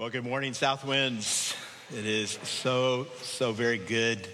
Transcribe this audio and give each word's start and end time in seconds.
Well, 0.00 0.08
good 0.08 0.24
morning, 0.24 0.54
South 0.54 0.82
Winds. 0.86 1.54
It 1.94 2.06
is 2.06 2.38
so, 2.42 3.06
so 3.20 3.52
very 3.52 3.76
good 3.76 4.26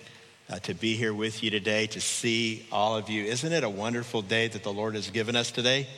uh, 0.48 0.60
to 0.60 0.74
be 0.74 0.94
here 0.94 1.12
with 1.12 1.42
you 1.42 1.50
today, 1.50 1.88
to 1.88 2.00
see 2.00 2.64
all 2.70 2.96
of 2.96 3.10
you. 3.10 3.24
Isn't 3.24 3.52
it 3.52 3.64
a 3.64 3.68
wonderful 3.68 4.22
day 4.22 4.46
that 4.46 4.62
the 4.62 4.72
Lord 4.72 4.94
has 4.94 5.10
given 5.10 5.34
us 5.34 5.50
today? 5.50 5.88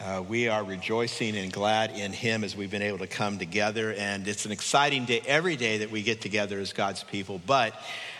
Uh, 0.00 0.24
we 0.28 0.48
are 0.48 0.64
rejoicing 0.64 1.36
and 1.36 1.52
glad 1.52 1.92
in 1.92 2.12
Him 2.12 2.42
as 2.42 2.56
we've 2.56 2.68
been 2.68 2.82
able 2.82 2.98
to 2.98 3.06
come 3.06 3.38
together. 3.38 3.92
And 3.92 4.26
it's 4.26 4.44
an 4.44 4.50
exciting 4.50 5.04
day 5.04 5.22
every 5.24 5.54
day 5.54 5.78
that 5.78 5.92
we 5.92 6.02
get 6.02 6.20
together 6.20 6.58
as 6.58 6.72
God's 6.72 7.04
people. 7.04 7.40
But 7.46 7.74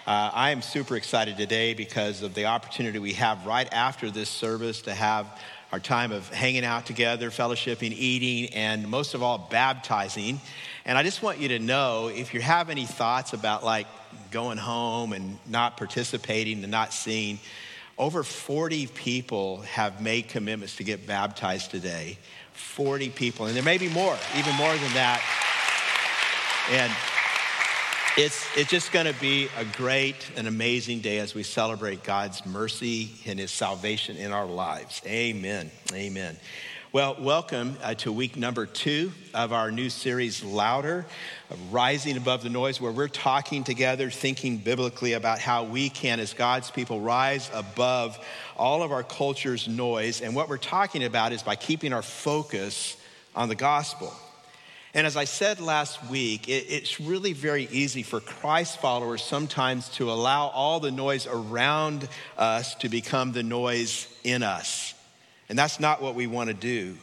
uh, 0.07 0.31
I 0.33 0.51
am 0.51 0.63
super 0.63 0.95
excited 0.95 1.37
today 1.37 1.75
because 1.75 2.23
of 2.23 2.35
the 2.35 2.45
opportunity 2.45 3.01
we 3.01 3.15
have 3.15 3.45
right 3.45 3.69
after 3.73 4.09
this 4.09 4.29
service 4.29 4.83
to 4.83 4.95
have 4.95 5.27
our 5.73 5.81
time 5.81 6.13
of 6.13 6.29
hanging 6.29 6.65
out 6.65 6.85
together, 6.85 7.31
fellowshipping, 7.31 7.93
eating, 7.93 8.53
and 8.55 8.87
most 8.87 9.15
of 9.15 9.23
all, 9.23 9.49
baptizing. 9.51 10.39
And 10.85 10.99
I 10.99 11.03
just 11.03 11.23
want 11.23 11.39
you 11.39 11.49
to 11.49 11.59
know 11.59 12.09
if 12.09 12.35
you 12.35 12.43
have 12.43 12.69
any 12.69 12.85
thoughts 12.85 13.33
about 13.33 13.65
like 13.65 13.87
going 14.31 14.59
home 14.59 15.15
and 15.15 15.39
not 15.49 15.79
participating 15.79 16.63
and 16.63 16.71
not 16.71 16.93
seeing, 16.93 17.39
over 17.97 18.23
40 18.23 18.87
people 18.89 19.63
have 19.63 20.03
made 20.03 20.29
commitments 20.29 20.77
to 20.77 20.85
get 20.85 21.07
baptized 21.07 21.71
today. 21.71 22.19
40 22.53 23.09
people, 23.11 23.47
and 23.47 23.57
there 23.57 23.63
may 23.63 23.79
be 23.79 23.89
more, 23.89 24.17
even 24.37 24.55
more 24.57 24.73
than 24.77 24.93
that. 24.93 25.23
And 26.71 26.93
it's, 28.19 28.47
it's 28.59 28.71
just 28.71 28.93
going 28.93 29.07
to 29.07 29.19
be 29.21 29.49
a 29.57 29.65
great 29.65 30.31
and 30.37 30.47
amazing 30.47 31.01
day 31.01 31.19
as 31.19 31.35
we 31.35 31.43
celebrate 31.43 32.03
God's 32.03 32.45
mercy 32.45 33.11
and 33.25 33.39
his 33.39 33.51
salvation 33.51 34.19
in 34.19 34.33
our 34.33 34.45
lives. 34.45 35.01
Amen. 35.07 35.71
Amen. 35.95 36.37
Well, 36.93 37.17
welcome 37.19 37.79
uh, 37.83 37.95
to 37.95 38.13
week 38.13 38.37
number 38.37 38.67
two 38.67 39.13
of 39.33 39.55
our 39.55 39.71
new 39.71 39.89
series, 39.89 40.45
Louder, 40.45 41.07
Rising 41.71 42.19
Above 42.19 42.43
the 42.43 42.51
Noise, 42.51 42.83
where 42.83 42.93
we're 42.93 43.09
talking 43.09 43.65
together, 43.65 44.11
thinking 44.11 44.59
biblically 44.59 45.15
about 45.15 45.39
how 45.39 45.65
we 45.65 45.89
can, 45.89 46.21
as 46.21 46.35
God's 46.35 46.71
people, 46.71 47.01
rise 47.01 47.51
above 47.55 48.19
all 48.59 48.83
of 48.83 48.93
our 48.93 49.03
culture's 49.03 49.69
noise. 49.69 50.21
And 50.21 50.37
what 50.37 50.51
we're 50.51 50.59
talking 50.59 51.05
about 51.05 51.33
is 51.33 51.43
by 51.43 51.57
keeping 51.57 51.95
our 51.95 52.03
focus 52.03 52.99
on 53.35 53.49
the 53.49 53.55
gospel. 53.55 54.13
And 54.95 55.07
as 55.07 55.17
I 55.17 55.25
said 55.25 55.59
last 55.61 56.05
week, 56.11 56.49
it, 56.49 56.67
it's 56.69 57.01
really 57.01 57.33
very 57.33 57.67
easy 57.71 58.03
for 58.03 58.21
Christ 58.21 58.79
followers 58.79 59.23
sometimes 59.23 59.89
to 59.91 60.11
allow 60.11 60.49
all 60.49 60.81
the 60.81 60.91
noise 60.91 61.27
around 61.27 62.09
us 62.37 62.75
to 62.77 62.91
become 62.91 63.33
the 63.33 63.43
noise 63.43 64.07
in 64.23 64.43
us. 64.43 64.95
And 65.49 65.59
that's 65.59 65.81
not 65.81 66.03
what 66.03 66.15
we 66.15 66.27
want 66.27 66.49
to 66.49 66.55
do. 66.55 66.97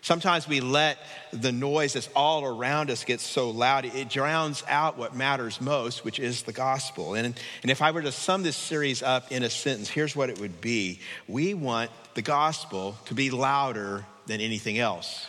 Sometimes 0.00 0.46
we 0.46 0.60
let 0.60 0.98
the 1.32 1.50
noise 1.50 1.94
that's 1.94 2.10
all 2.14 2.44
around 2.44 2.90
us 2.90 3.04
get 3.04 3.20
so 3.20 3.48
loud, 3.48 3.86
it 3.86 4.10
drowns 4.10 4.62
out 4.68 4.98
what 4.98 5.16
matters 5.16 5.62
most, 5.62 6.04
which 6.04 6.20
is 6.20 6.42
the 6.42 6.52
gospel. 6.52 7.14
And, 7.14 7.26
and 7.62 7.70
if 7.70 7.80
I 7.80 7.90
were 7.90 8.02
to 8.02 8.12
sum 8.12 8.42
this 8.42 8.56
series 8.56 9.02
up 9.02 9.32
in 9.32 9.42
a 9.42 9.48
sentence, 9.48 9.88
here's 9.88 10.14
what 10.14 10.28
it 10.28 10.38
would 10.40 10.60
be 10.60 11.00
We 11.26 11.54
want 11.54 11.90
the 12.12 12.22
gospel 12.22 12.96
to 13.06 13.14
be 13.14 13.30
louder 13.30 14.04
than 14.26 14.42
anything 14.42 14.78
else. 14.78 15.26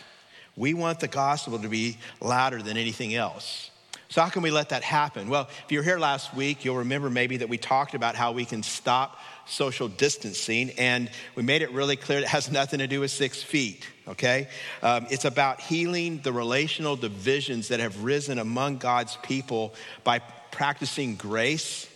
We 0.56 0.74
want 0.74 1.00
the 1.00 1.08
gospel 1.08 1.58
to 1.58 1.68
be 1.68 1.98
louder 2.20 2.62
than 2.62 2.76
anything 2.76 3.14
else. 3.14 3.70
So, 4.08 4.22
how 4.22 4.28
can 4.28 4.42
we 4.42 4.50
let 4.50 4.68
that 4.68 4.84
happen? 4.84 5.28
Well, 5.28 5.48
if 5.64 5.72
you 5.72 5.78
were 5.78 5.84
here 5.84 5.98
last 5.98 6.32
week, 6.32 6.64
you'll 6.64 6.76
remember 6.76 7.10
maybe 7.10 7.38
that 7.38 7.48
we 7.48 7.58
talked 7.58 7.94
about 7.94 8.14
how 8.14 8.32
we 8.32 8.44
can 8.44 8.62
stop 8.62 9.18
social 9.46 9.88
distancing, 9.88 10.70
and 10.78 11.10
we 11.34 11.42
made 11.42 11.62
it 11.62 11.72
really 11.72 11.96
clear 11.96 12.20
it 12.20 12.26
has 12.26 12.50
nothing 12.52 12.78
to 12.78 12.86
do 12.86 13.00
with 13.00 13.10
six 13.10 13.42
feet, 13.42 13.86
okay? 14.06 14.48
Um, 14.82 15.06
it's 15.10 15.24
about 15.24 15.60
healing 15.60 16.20
the 16.22 16.32
relational 16.32 16.94
divisions 16.94 17.68
that 17.68 17.80
have 17.80 18.04
risen 18.04 18.38
among 18.38 18.78
God's 18.78 19.16
people 19.22 19.74
by 20.04 20.20
practicing 20.50 21.16
grace, 21.16 21.88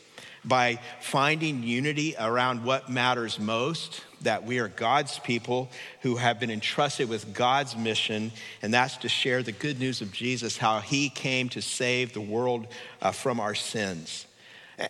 by 0.44 0.78
finding 1.00 1.62
unity 1.62 2.14
around 2.18 2.64
what 2.64 2.88
matters 2.88 3.38
most 3.38 4.02
that 4.22 4.44
we 4.44 4.58
are 4.58 4.68
God's 4.68 5.18
people 5.18 5.70
who 6.02 6.16
have 6.16 6.38
been 6.38 6.50
entrusted 6.50 7.08
with 7.08 7.32
God's 7.34 7.76
mission, 7.76 8.32
and 8.62 8.72
that's 8.72 8.98
to 8.98 9.08
share 9.08 9.42
the 9.42 9.52
good 9.52 9.78
news 9.78 10.00
of 10.00 10.12
Jesus, 10.12 10.56
how 10.56 10.80
he 10.80 11.08
came 11.08 11.48
to 11.50 11.62
save 11.62 12.12
the 12.12 12.20
world 12.20 12.66
uh, 13.00 13.12
from 13.12 13.40
our 13.40 13.54
sins. 13.54 14.26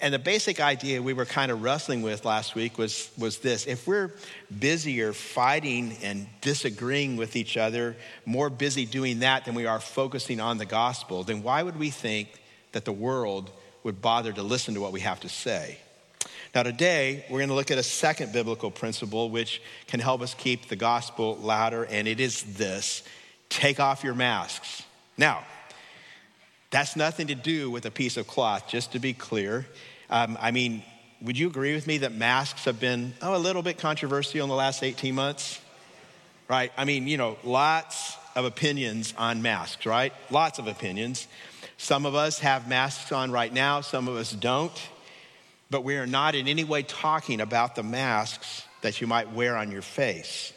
And 0.00 0.14
the 0.14 0.20
basic 0.20 0.60
idea 0.60 1.02
we 1.02 1.14
were 1.14 1.24
kind 1.24 1.50
of 1.50 1.62
wrestling 1.62 2.02
with 2.02 2.24
last 2.24 2.54
week 2.54 2.78
was, 2.78 3.10
was 3.18 3.38
this 3.38 3.66
if 3.66 3.88
we're 3.88 4.12
busier 4.56 5.12
fighting 5.12 5.96
and 6.02 6.28
disagreeing 6.40 7.16
with 7.16 7.34
each 7.34 7.56
other, 7.56 7.96
more 8.24 8.50
busy 8.50 8.86
doing 8.86 9.20
that 9.20 9.44
than 9.44 9.56
we 9.56 9.66
are 9.66 9.80
focusing 9.80 10.38
on 10.38 10.58
the 10.58 10.64
gospel, 10.64 11.24
then 11.24 11.42
why 11.42 11.64
would 11.64 11.76
we 11.76 11.90
think 11.90 12.28
that 12.70 12.84
the 12.84 12.92
world 12.92 13.50
would 13.82 14.02
bother 14.02 14.32
to 14.32 14.42
listen 14.42 14.74
to 14.74 14.80
what 14.80 14.92
we 14.92 15.00
have 15.00 15.20
to 15.20 15.28
say? 15.28 15.78
Now, 16.54 16.64
today, 16.64 17.24
we're 17.30 17.38
going 17.38 17.48
to 17.48 17.54
look 17.54 17.70
at 17.70 17.78
a 17.78 17.82
second 17.82 18.32
biblical 18.32 18.70
principle 18.70 19.30
which 19.30 19.62
can 19.86 20.00
help 20.00 20.20
us 20.20 20.34
keep 20.34 20.66
the 20.66 20.76
gospel 20.76 21.36
louder, 21.36 21.84
and 21.84 22.08
it 22.08 22.18
is 22.18 22.42
this 22.42 23.02
take 23.48 23.80
off 23.80 24.02
your 24.04 24.14
masks. 24.14 24.82
Now, 25.16 25.44
that's 26.70 26.96
nothing 26.96 27.28
to 27.28 27.34
do 27.34 27.70
with 27.70 27.84
a 27.86 27.90
piece 27.90 28.16
of 28.16 28.26
cloth, 28.26 28.68
just 28.68 28.92
to 28.92 28.98
be 28.98 29.12
clear. 29.12 29.66
Um, 30.08 30.38
I 30.40 30.50
mean, 30.50 30.82
would 31.22 31.38
you 31.38 31.48
agree 31.48 31.74
with 31.74 31.86
me 31.86 31.98
that 31.98 32.12
masks 32.12 32.64
have 32.64 32.80
been, 32.80 33.12
oh, 33.20 33.36
a 33.36 33.38
little 33.38 33.62
bit 33.62 33.78
controversial 33.78 34.42
in 34.42 34.48
the 34.48 34.54
last 34.54 34.82
18 34.82 35.14
months? 35.14 35.60
Right? 36.48 36.72
I 36.76 36.84
mean, 36.84 37.06
you 37.06 37.16
know, 37.16 37.38
lots 37.44 38.16
of 38.34 38.44
opinions 38.44 39.14
on 39.18 39.42
masks, 39.42 39.86
right? 39.86 40.12
Lots 40.30 40.58
of 40.58 40.66
opinions. 40.66 41.28
Some 41.82 42.06
of 42.06 42.14
us 42.14 42.38
have 42.40 42.68
masks 42.68 43.10
on 43.10 43.30
right 43.30 43.52
now, 43.52 43.80
some 43.80 44.06
of 44.06 44.16
us 44.16 44.32
don't 44.32 44.78
but 45.70 45.84
we 45.84 45.96
are 45.96 46.06
not 46.06 46.34
in 46.34 46.48
any 46.48 46.64
way 46.64 46.82
talking 46.82 47.40
about 47.40 47.76
the 47.76 47.82
masks 47.82 48.64
that 48.82 49.00
you 49.00 49.06
might 49.06 49.32
wear 49.32 49.56
on 49.56 49.70
your 49.70 49.82
face. 49.82 50.52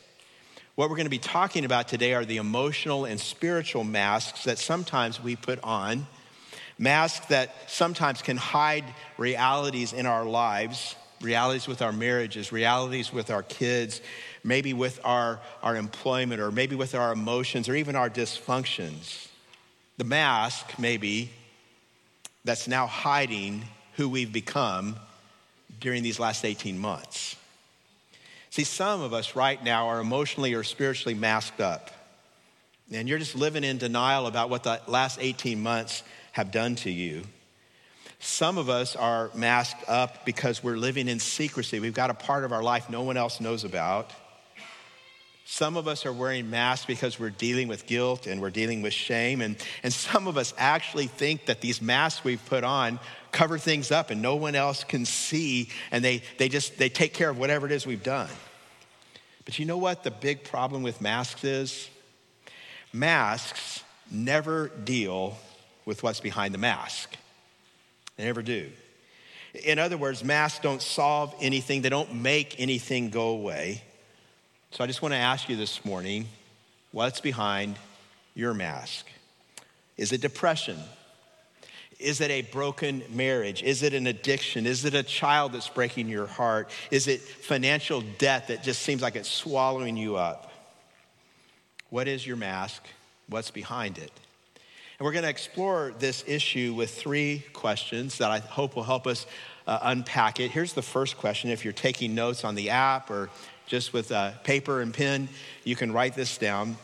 What 0.76 0.90
we're 0.90 0.96
going 0.96 1.06
to 1.06 1.12
be 1.12 1.20
talking 1.20 1.66
about 1.66 1.88
today 1.88 2.16
are 2.16 2.26
the 2.26 2.38
emotional 2.38 3.06
and 3.06 3.20
spiritual 3.20 3.84
masks 3.84 4.46
that 4.46 4.58
sometimes 4.58 5.22
we 5.22 5.36
put 5.36 5.60
on, 5.64 6.08
masks 6.80 7.28
that 7.28 7.54
sometimes 7.68 8.24
can 8.24 8.38
hide 8.38 8.86
realities 9.20 9.94
in 9.94 10.08
our 10.08 10.26
lives, 10.26 10.96
realities 11.22 11.68
with 11.68 11.84
our 11.84 11.92
marriages, 11.92 12.52
realities 12.52 13.14
with 13.14 13.30
our 13.30 13.44
kids, 13.44 14.02
maybe 14.44 14.74
with 14.74 15.00
our, 15.04 15.40
our 15.62 15.76
employment, 15.76 16.42
or 16.42 16.52
maybe 16.52 16.76
with 16.76 16.96
our 16.96 17.14
emotions, 17.14 17.70
or 17.70 17.76
even 17.76 17.96
our 17.96 18.10
dysfunctions. 18.10 19.28
The 19.98 20.04
mask, 20.04 20.80
maybe, 20.80 21.30
that's 22.44 22.68
now 22.68 22.88
hiding 22.88 23.64
who 23.94 24.10
we've 24.10 24.32
become 24.32 24.96
during 25.80 26.04
these 26.04 26.20
last 26.20 26.44
18 26.44 26.78
months. 26.80 27.36
See, 28.50 28.64
some 28.64 29.02
of 29.02 29.14
us 29.14 29.36
right 29.36 29.64
now 29.64 29.88
are 29.88 30.00
emotionally 30.00 30.54
or 30.54 30.64
spiritually 30.64 31.16
masked 31.16 31.60
up. 31.60 31.90
And 32.92 33.10
you're 33.10 33.20
just 33.20 33.36
living 33.36 33.64
in 33.64 33.78
denial 33.78 34.28
about 34.28 34.50
what 34.50 34.64
the 34.64 34.82
last 34.88 35.18
18 35.22 35.62
months 35.62 36.04
have 36.34 36.52
done 36.52 36.76
to 36.78 36.92
you. 36.92 37.24
Some 38.20 38.58
of 38.58 38.70
us 38.70 38.96
are 38.96 39.32
masked 39.34 39.84
up 39.90 40.26
because 40.26 40.64
we're 40.64 40.78
living 40.78 41.08
in 41.08 41.20
secrecy. 41.20 41.80
We've 41.80 41.94
got 41.94 42.10
a 42.10 42.14
part 42.14 42.44
of 42.44 42.52
our 42.52 42.64
life 42.64 42.90
no 42.90 43.02
one 43.02 43.18
else 43.18 43.42
knows 43.42 43.64
about. 43.64 44.12
Some 45.46 45.76
of 45.76 45.88
us 45.88 46.06
are 46.06 46.14
wearing 46.14 46.50
masks 46.50 46.86
because 46.86 47.20
we're 47.20 47.30
dealing 47.30 47.68
with 47.68 47.86
guilt 47.86 48.28
and 48.28 48.42
we're 48.42 48.50
dealing 48.50 48.82
with 48.82 48.94
shame. 48.94 49.42
And, 49.42 49.58
and 49.84 49.92
some 49.92 50.28
of 50.28 50.38
us 50.38 50.54
actually 50.58 51.08
think 51.08 51.48
that 51.48 51.60
these 51.60 51.82
masks 51.82 52.24
we've 52.24 52.44
put 52.46 52.64
on 52.64 53.00
cover 53.32 53.58
things 53.58 53.92
up 53.92 54.10
and 54.10 54.22
no 54.22 54.36
one 54.36 54.56
else 54.56 54.84
can 54.84 55.06
see 55.06 55.70
and 55.92 56.04
they, 56.04 56.24
they 56.38 56.48
just 56.48 56.78
they 56.78 56.88
take 56.88 57.14
care 57.14 57.30
of 57.30 57.38
whatever 57.38 57.66
it 57.66 57.72
is 57.74 57.86
we've 57.86 58.04
done. 58.04 58.30
But 59.44 59.60
you 59.60 59.66
know 59.66 59.78
what 59.78 60.04
the 60.04 60.12
big 60.12 60.46
problem 60.46 60.82
with 60.82 61.02
masks 61.02 61.44
is? 61.44 61.90
Masks 62.94 63.84
never 64.10 64.70
deal 64.70 65.38
with 65.84 66.04
what's 66.04 66.22
behind 66.22 66.54
the 66.54 66.60
mask. 66.60 67.18
They 68.16 68.24
never 68.24 68.42
do. 68.42 68.70
In 69.66 69.78
other 69.78 69.98
words 69.98 70.24
masks 70.24 70.60
don't 70.60 70.82
solve 70.82 71.36
anything. 71.42 71.82
They 71.82 71.90
don't 71.90 72.16
make 72.16 72.62
anything 72.62 73.10
go 73.10 73.30
away 73.30 73.84
so 74.74 74.84
i 74.84 74.88
just 74.88 75.02
want 75.02 75.14
to 75.14 75.18
ask 75.18 75.48
you 75.48 75.56
this 75.56 75.86
morning 75.86 76.26
what's 76.92 77.22
behind 77.22 77.78
your 78.36 78.54
mask 78.54 79.06
is 79.98 80.12
it 80.12 80.20
depression 80.20 80.78
is 82.00 82.20
it 82.20 82.32
a 82.32 82.42
broken 82.42 83.02
marriage? 83.10 83.64
Is 83.64 83.82
it 83.82 83.94
an 83.94 84.08
addiction? 84.08 84.66
Is 84.66 84.84
it 84.84 84.94
a 84.94 85.04
child 85.04 85.54
that's 85.54 85.70
breaking 85.70 86.10
your 86.10 86.28
heart? 86.28 86.70
Is 86.92 87.08
it 87.08 87.22
financial 87.22 88.02
debt 88.18 88.50
that 88.50 88.62
just 88.62 88.82
seems 88.82 89.02
like 89.02 89.16
it's 89.16 89.30
swallowing 89.30 89.96
you 89.96 90.18
up? 90.18 90.52
What 91.92 92.10
is 92.10 92.28
your 92.28 92.36
mask? 92.36 92.84
What's 93.30 93.52
behind 93.52 93.98
it? 93.98 94.12
And 95.00 95.06
we're 95.06 95.14
going 95.14 95.24
to 95.24 95.30
explore 95.30 95.94
this 95.98 96.26
issue 96.28 96.74
with 96.74 96.94
three 96.94 97.46
questions 97.54 98.18
that 98.18 98.32
I 98.32 98.40
hope 98.40 98.76
will 98.76 98.84
help 98.84 99.08
us 99.08 99.26
uh, 99.66 99.80
unpack 99.84 100.42
it. 100.42 100.52
Here's 100.52 100.74
the 100.74 100.82
first 100.82 101.18
question. 101.18 101.50
If 101.50 101.64
you're 101.64 101.74
taking 101.74 102.16
notes 102.16 102.44
on 102.44 102.56
the 102.56 102.72
app 102.72 103.10
or 103.10 103.30
just 103.74 103.92
with 103.92 104.12
uh, 104.12 104.30
paper 104.44 104.82
and 104.82 104.94
pen, 104.94 105.28
you 105.64 105.76
can 105.76 105.92
write 105.92 106.14
this 106.14 106.38
down. 106.38 106.78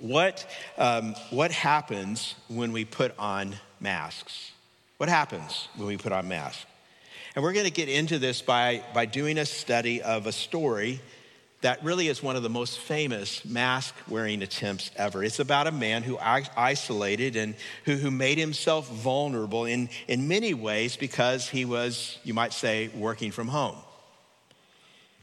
what, 0.00 0.46
um, 0.76 1.14
what 1.30 1.50
happens 1.50 2.34
when 2.48 2.72
we 2.72 2.84
put 2.84 3.18
on 3.18 3.56
masks? 3.80 4.50
What 4.98 5.08
happens 5.08 5.68
when 5.76 5.88
we 5.88 5.96
put 5.96 6.12
on 6.12 6.28
masks? 6.28 6.66
And 7.34 7.42
we're 7.42 7.54
going 7.54 7.64
to 7.64 7.72
get 7.72 7.88
into 7.88 8.18
this 8.18 8.42
by, 8.42 8.82
by 8.92 9.06
doing 9.06 9.38
a 9.38 9.46
study 9.46 10.02
of 10.02 10.26
a 10.26 10.32
story 10.32 11.00
that 11.62 11.82
really 11.82 12.08
is 12.08 12.22
one 12.22 12.36
of 12.36 12.42
the 12.42 12.50
most 12.50 12.78
famous 12.80 13.42
mask 13.46 13.94
wearing 14.06 14.42
attempts 14.42 14.90
ever. 14.96 15.24
It's 15.24 15.40
about 15.40 15.68
a 15.68 15.72
man 15.72 16.02
who 16.02 16.18
isolated 16.18 17.36
and 17.36 17.54
who, 17.86 17.96
who 17.96 18.10
made 18.10 18.36
himself 18.36 18.90
vulnerable 18.90 19.64
in, 19.64 19.88
in 20.06 20.28
many 20.28 20.52
ways 20.52 20.98
because 20.98 21.48
he 21.48 21.64
was, 21.64 22.18
you 22.24 22.34
might 22.34 22.52
say, 22.52 22.88
working 22.88 23.30
from 23.30 23.48
home, 23.48 23.76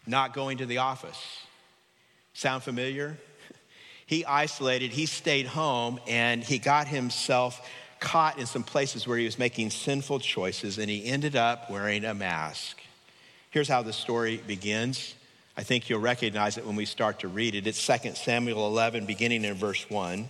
not 0.08 0.34
going 0.34 0.58
to 0.60 0.66
the 0.66 0.80
office. 0.80 1.22
Sound 2.34 2.64
familiar? 2.64 3.18
He 4.06 4.24
isolated, 4.24 4.92
he 4.92 5.06
stayed 5.06 5.48
home, 5.48 6.00
and 6.08 6.42
he 6.42 6.60
got 6.60 6.88
himself 6.88 7.60
caught 8.00 8.40
in 8.40 8.46
some 8.46 8.64
places 8.64 9.06
where 9.06 9.18
he 9.18 9.26
was 9.26 9.38
making 9.38 9.70
sinful 9.70 10.20
choices, 10.20 10.78
and 10.78 10.90
he 10.90 11.06
ended 11.06 11.36
up 11.36 11.70
wearing 11.70 12.06
a 12.06 12.14
mask. 12.14 12.80
Here's 13.50 13.68
how 13.68 13.82
the 13.82 13.92
story 13.92 14.38
begins. 14.48 15.14
I 15.58 15.64
think 15.64 15.90
you'll 15.90 16.00
recognize 16.00 16.58
it 16.58 16.66
when 16.66 16.78
we 16.78 16.86
start 16.86 17.20
to 17.20 17.28
read 17.28 17.56
it. 17.56 17.68
It's 17.68 17.86
2 17.86 18.14
Samuel 18.14 18.68
11, 18.68 19.06
beginning 19.06 19.44
in 19.44 19.56
verse 19.56 19.90
1. 19.90 20.30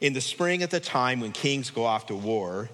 In 0.00 0.12
the 0.12 0.20
spring 0.20 0.62
at 0.62 0.70
the 0.70 0.80
time 0.80 1.20
when 1.20 1.32
kings 1.32 1.70
go 1.70 1.84
off 1.84 2.06
to 2.06 2.14
war, 2.16 2.68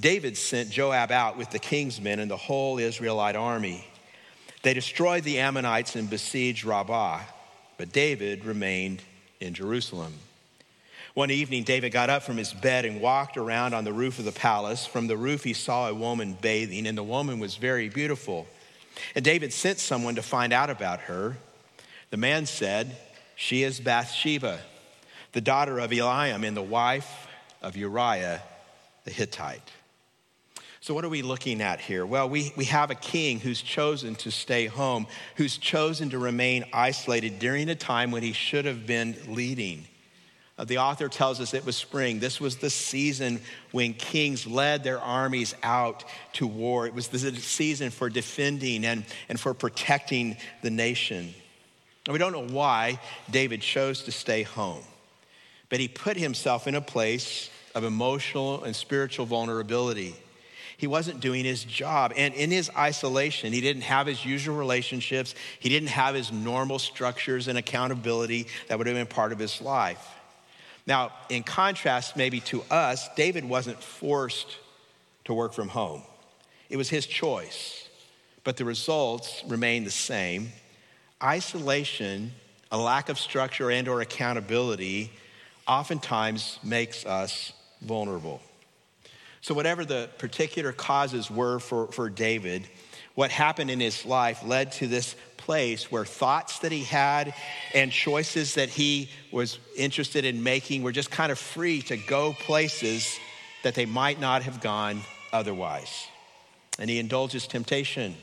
David 0.00 0.36
sent 0.36 0.70
Joab 0.70 1.12
out 1.12 1.38
with 1.38 1.50
the 1.50 1.60
king's 1.60 2.00
men 2.00 2.18
and 2.18 2.30
the 2.30 2.36
whole 2.36 2.78
Israelite 2.78 3.36
army. 3.36 3.86
They 4.64 4.72
destroyed 4.72 5.24
the 5.24 5.40
Ammonites 5.40 5.94
and 5.94 6.08
besieged 6.08 6.64
Rabbah, 6.64 7.20
but 7.76 7.92
David 7.92 8.46
remained 8.46 9.02
in 9.38 9.52
Jerusalem. 9.52 10.14
One 11.12 11.30
evening, 11.30 11.64
David 11.64 11.90
got 11.90 12.08
up 12.08 12.22
from 12.22 12.38
his 12.38 12.54
bed 12.54 12.86
and 12.86 13.02
walked 13.02 13.36
around 13.36 13.74
on 13.74 13.84
the 13.84 13.92
roof 13.92 14.18
of 14.18 14.24
the 14.24 14.32
palace. 14.32 14.86
From 14.86 15.06
the 15.06 15.18
roof, 15.18 15.44
he 15.44 15.52
saw 15.52 15.90
a 15.90 15.94
woman 15.94 16.38
bathing, 16.40 16.86
and 16.86 16.96
the 16.96 17.02
woman 17.02 17.38
was 17.38 17.56
very 17.56 17.90
beautiful. 17.90 18.46
And 19.14 19.22
David 19.22 19.52
sent 19.52 19.80
someone 19.80 20.14
to 20.14 20.22
find 20.22 20.50
out 20.50 20.70
about 20.70 21.00
her. 21.00 21.36
The 22.08 22.16
man 22.16 22.46
said, 22.46 22.96
She 23.36 23.64
is 23.64 23.80
Bathsheba, 23.80 24.60
the 25.32 25.42
daughter 25.42 25.78
of 25.78 25.90
Eliam 25.90 26.42
and 26.42 26.56
the 26.56 26.62
wife 26.62 27.26
of 27.60 27.76
Uriah 27.76 28.42
the 29.04 29.10
Hittite. 29.10 29.70
So, 30.84 30.92
what 30.92 31.02
are 31.02 31.08
we 31.08 31.22
looking 31.22 31.62
at 31.62 31.80
here? 31.80 32.04
Well, 32.04 32.28
we, 32.28 32.52
we 32.58 32.66
have 32.66 32.90
a 32.90 32.94
king 32.94 33.40
who's 33.40 33.62
chosen 33.62 34.16
to 34.16 34.30
stay 34.30 34.66
home, 34.66 35.06
who's 35.36 35.56
chosen 35.56 36.10
to 36.10 36.18
remain 36.18 36.66
isolated 36.74 37.38
during 37.38 37.70
a 37.70 37.74
time 37.74 38.10
when 38.10 38.22
he 38.22 38.34
should 38.34 38.66
have 38.66 38.86
been 38.86 39.16
leading. 39.26 39.86
Uh, 40.58 40.64
the 40.64 40.76
author 40.76 41.08
tells 41.08 41.40
us 41.40 41.54
it 41.54 41.64
was 41.64 41.74
spring. 41.74 42.18
This 42.18 42.38
was 42.38 42.58
the 42.58 42.68
season 42.68 43.40
when 43.72 43.94
kings 43.94 44.46
led 44.46 44.84
their 44.84 45.00
armies 45.00 45.54
out 45.62 46.04
to 46.34 46.46
war. 46.46 46.86
It 46.86 46.92
was 46.92 47.08
the 47.08 47.18
season 47.18 47.88
for 47.88 48.10
defending 48.10 48.84
and, 48.84 49.06
and 49.30 49.40
for 49.40 49.54
protecting 49.54 50.36
the 50.60 50.68
nation. 50.68 51.32
And 52.04 52.12
we 52.12 52.18
don't 52.18 52.32
know 52.32 52.46
why 52.46 53.00
David 53.30 53.62
chose 53.62 54.02
to 54.02 54.12
stay 54.12 54.42
home, 54.42 54.82
but 55.70 55.80
he 55.80 55.88
put 55.88 56.18
himself 56.18 56.66
in 56.66 56.74
a 56.74 56.82
place 56.82 57.48
of 57.74 57.84
emotional 57.84 58.64
and 58.64 58.76
spiritual 58.76 59.24
vulnerability. 59.24 60.14
He 60.76 60.86
wasn't 60.86 61.20
doing 61.20 61.44
his 61.44 61.64
job. 61.64 62.12
And 62.16 62.34
in 62.34 62.50
his 62.50 62.70
isolation, 62.76 63.52
he 63.52 63.60
didn't 63.60 63.82
have 63.82 64.06
his 64.06 64.24
usual 64.24 64.56
relationships. 64.56 65.34
He 65.60 65.68
didn't 65.68 65.88
have 65.88 66.14
his 66.14 66.32
normal 66.32 66.78
structures 66.78 67.48
and 67.48 67.56
accountability 67.56 68.46
that 68.68 68.78
would 68.78 68.86
have 68.86 68.96
been 68.96 69.06
part 69.06 69.32
of 69.32 69.38
his 69.38 69.60
life. 69.60 70.04
Now, 70.86 71.12
in 71.28 71.42
contrast, 71.42 72.16
maybe 72.16 72.40
to 72.40 72.62
us, 72.70 73.08
David 73.16 73.44
wasn't 73.44 73.82
forced 73.82 74.58
to 75.24 75.34
work 75.34 75.54
from 75.54 75.68
home, 75.68 76.02
it 76.68 76.76
was 76.76 76.88
his 76.90 77.06
choice. 77.06 77.88
But 78.42 78.58
the 78.58 78.66
results 78.66 79.42
remain 79.48 79.84
the 79.84 79.90
same. 79.90 80.52
Isolation, 81.22 82.32
a 82.70 82.76
lack 82.76 83.08
of 83.08 83.18
structure 83.18 83.70
and 83.70 83.88
or 83.88 84.02
accountability 84.02 85.10
oftentimes 85.66 86.58
makes 86.62 87.06
us 87.06 87.54
vulnerable. 87.80 88.42
So 89.44 89.52
whatever 89.52 89.84
the 89.84 90.08
particular 90.16 90.72
causes 90.72 91.30
were 91.30 91.58
for, 91.58 91.88
for 91.88 92.08
David, 92.08 92.66
what 93.14 93.30
happened 93.30 93.70
in 93.70 93.78
his 93.78 94.06
life 94.06 94.42
led 94.42 94.72
to 94.72 94.86
this 94.86 95.14
place 95.36 95.92
where 95.92 96.06
thoughts 96.06 96.60
that 96.60 96.72
he 96.72 96.82
had 96.82 97.34
and 97.74 97.92
choices 97.92 98.54
that 98.54 98.70
he 98.70 99.10
was 99.30 99.58
interested 99.76 100.24
in 100.24 100.42
making 100.42 100.82
were 100.82 100.92
just 100.92 101.10
kind 101.10 101.30
of 101.30 101.38
free 101.38 101.82
to 101.82 101.98
go 101.98 102.32
places 102.32 103.18
that 103.64 103.74
they 103.74 103.84
might 103.84 104.18
not 104.18 104.44
have 104.44 104.62
gone 104.62 105.02
otherwise. 105.30 106.06
And 106.78 106.88
he 106.88 106.98
indulges 106.98 107.46
temptation. 107.46 108.14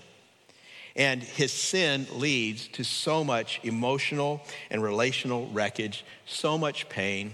And 0.96 1.22
his 1.22 1.54
sin 1.54 2.08
leads 2.14 2.68
to 2.70 2.84
so 2.84 3.24
much 3.24 3.60
emotional 3.62 4.42
and 4.72 4.82
relational 4.82 5.48
wreckage, 5.52 6.04
so 6.26 6.58
much 6.58 6.90
pain, 6.90 7.34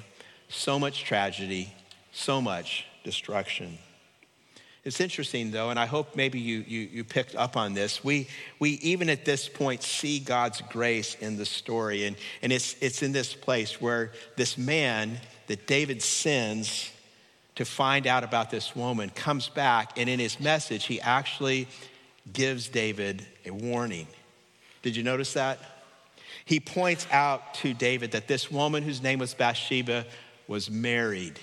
so 0.50 0.78
much 0.78 1.06
tragedy, 1.06 1.74
so 2.18 2.42
much 2.42 2.86
destruction. 3.04 3.78
It's 4.84 5.02
interesting, 5.02 5.52
though, 5.52 5.70
and 5.70 5.78
I 5.78 5.86
hope 5.86 6.16
maybe 6.16 6.40
you, 6.40 6.64
you, 6.66 6.80
you, 6.80 7.04
picked 7.04 7.36
up 7.36 7.58
on 7.58 7.74
this. 7.74 8.04
We, 8.04 8.28
we, 8.58 8.72
even 8.82 9.10
at 9.10 9.26
this 9.26 9.50
point, 9.50 9.84
see 9.84 10.20
God's 10.20 10.62
grace 10.62 11.16
in 11.16 11.36
the 11.36 11.46
story. 11.46 12.06
And, 12.06 12.16
and 12.42 12.54
it's, 12.54 12.76
it's 12.82 13.04
in 13.04 13.12
this 13.12 13.34
place 13.34 13.82
where 13.82 14.14
this 14.38 14.58
man 14.58 15.20
that 15.48 15.68
David 15.68 16.02
sends 16.02 16.90
to 17.56 17.66
find 17.66 18.08
out 18.08 18.24
about 18.24 18.50
this 18.50 18.76
woman 18.76 19.10
comes 19.10 19.50
back, 19.50 19.98
and 19.98 20.08
in 20.08 20.20
his 20.20 20.40
message, 20.40 20.86
he 20.86 21.02
actually 21.02 21.68
gives 22.32 22.70
David 22.70 23.26
a 23.46 23.52
warning. 23.52 24.08
Did 24.84 24.96
you 24.96 25.04
notice 25.04 25.34
that? 25.34 25.60
He 26.46 26.60
points 26.62 27.06
out 27.12 27.56
to 27.56 27.74
David 27.74 28.12
that 28.12 28.28
this 28.28 28.50
woman, 28.50 28.84
whose 28.84 29.02
name 29.04 29.20
was 29.20 29.34
Bathsheba, 29.34 30.06
was 30.48 30.72
married. 30.72 31.40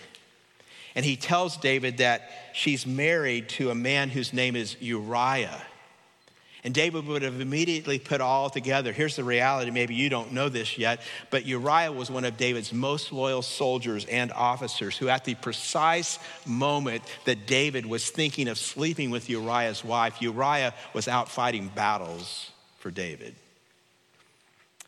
And 0.94 1.04
he 1.04 1.16
tells 1.16 1.56
David 1.56 1.98
that 1.98 2.30
she's 2.52 2.86
married 2.86 3.48
to 3.50 3.70
a 3.70 3.74
man 3.74 4.10
whose 4.10 4.32
name 4.32 4.54
is 4.54 4.76
Uriah. 4.80 5.62
And 6.64 6.72
David 6.72 7.06
would 7.06 7.20
have 7.20 7.42
immediately 7.42 7.98
put 7.98 8.22
all 8.22 8.48
together. 8.48 8.90
Here's 8.92 9.16
the 9.16 9.24
reality 9.24 9.70
maybe 9.70 9.94
you 9.94 10.08
don't 10.08 10.32
know 10.32 10.48
this 10.48 10.78
yet, 10.78 11.02
but 11.28 11.44
Uriah 11.44 11.92
was 11.92 12.10
one 12.10 12.24
of 12.24 12.38
David's 12.38 12.72
most 12.72 13.12
loyal 13.12 13.42
soldiers 13.42 14.06
and 14.06 14.32
officers 14.32 14.96
who, 14.96 15.10
at 15.10 15.26
the 15.26 15.34
precise 15.34 16.18
moment 16.46 17.02
that 17.26 17.46
David 17.46 17.84
was 17.84 18.08
thinking 18.08 18.48
of 18.48 18.56
sleeping 18.56 19.10
with 19.10 19.28
Uriah's 19.28 19.84
wife, 19.84 20.22
Uriah 20.22 20.72
was 20.94 21.06
out 21.06 21.28
fighting 21.28 21.70
battles 21.74 22.50
for 22.78 22.90
David. 22.90 23.34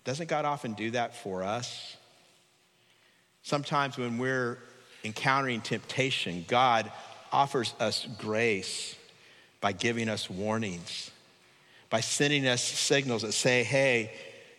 Doesn't 0.04 0.28
God 0.30 0.46
often 0.46 0.72
do 0.72 0.92
that 0.92 1.14
for 1.14 1.42
us? 1.42 1.96
Sometimes 3.42 3.98
when 3.98 4.16
we're 4.16 4.58
encountering 5.06 5.62
temptation, 5.62 6.44
God 6.46 6.90
offers 7.32 7.74
us 7.80 8.06
grace 8.18 8.94
by 9.60 9.72
giving 9.72 10.08
us 10.08 10.28
warnings, 10.28 11.10
by 11.88 12.00
sending 12.00 12.46
us 12.46 12.62
signals 12.62 13.22
that 13.22 13.32
say, 13.32 13.64
hey, 13.64 14.12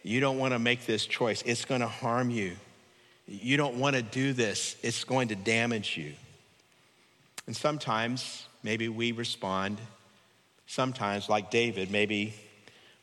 you 0.03 0.19
don't 0.19 0.39
want 0.39 0.53
to 0.53 0.59
make 0.59 0.85
this 0.85 1.05
choice. 1.05 1.43
It's 1.45 1.65
going 1.65 1.81
to 1.81 1.87
harm 1.87 2.29
you. 2.29 2.55
You 3.27 3.57
don't 3.57 3.77
want 3.77 3.95
to 3.95 4.01
do 4.01 4.33
this. 4.33 4.77
It's 4.81 5.03
going 5.03 5.27
to 5.27 5.35
damage 5.35 5.97
you. 5.97 6.13
And 7.45 7.55
sometimes, 7.55 8.45
maybe 8.63 8.89
we 8.89 9.11
respond. 9.11 9.79
Sometimes, 10.65 11.29
like 11.29 11.51
David, 11.51 11.91
maybe 11.91 12.33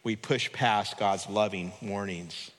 we 0.03 0.17
push 0.17 0.51
past 0.53 0.99
God's 0.99 1.29
loving 1.29 1.73
warnings. 1.83 2.51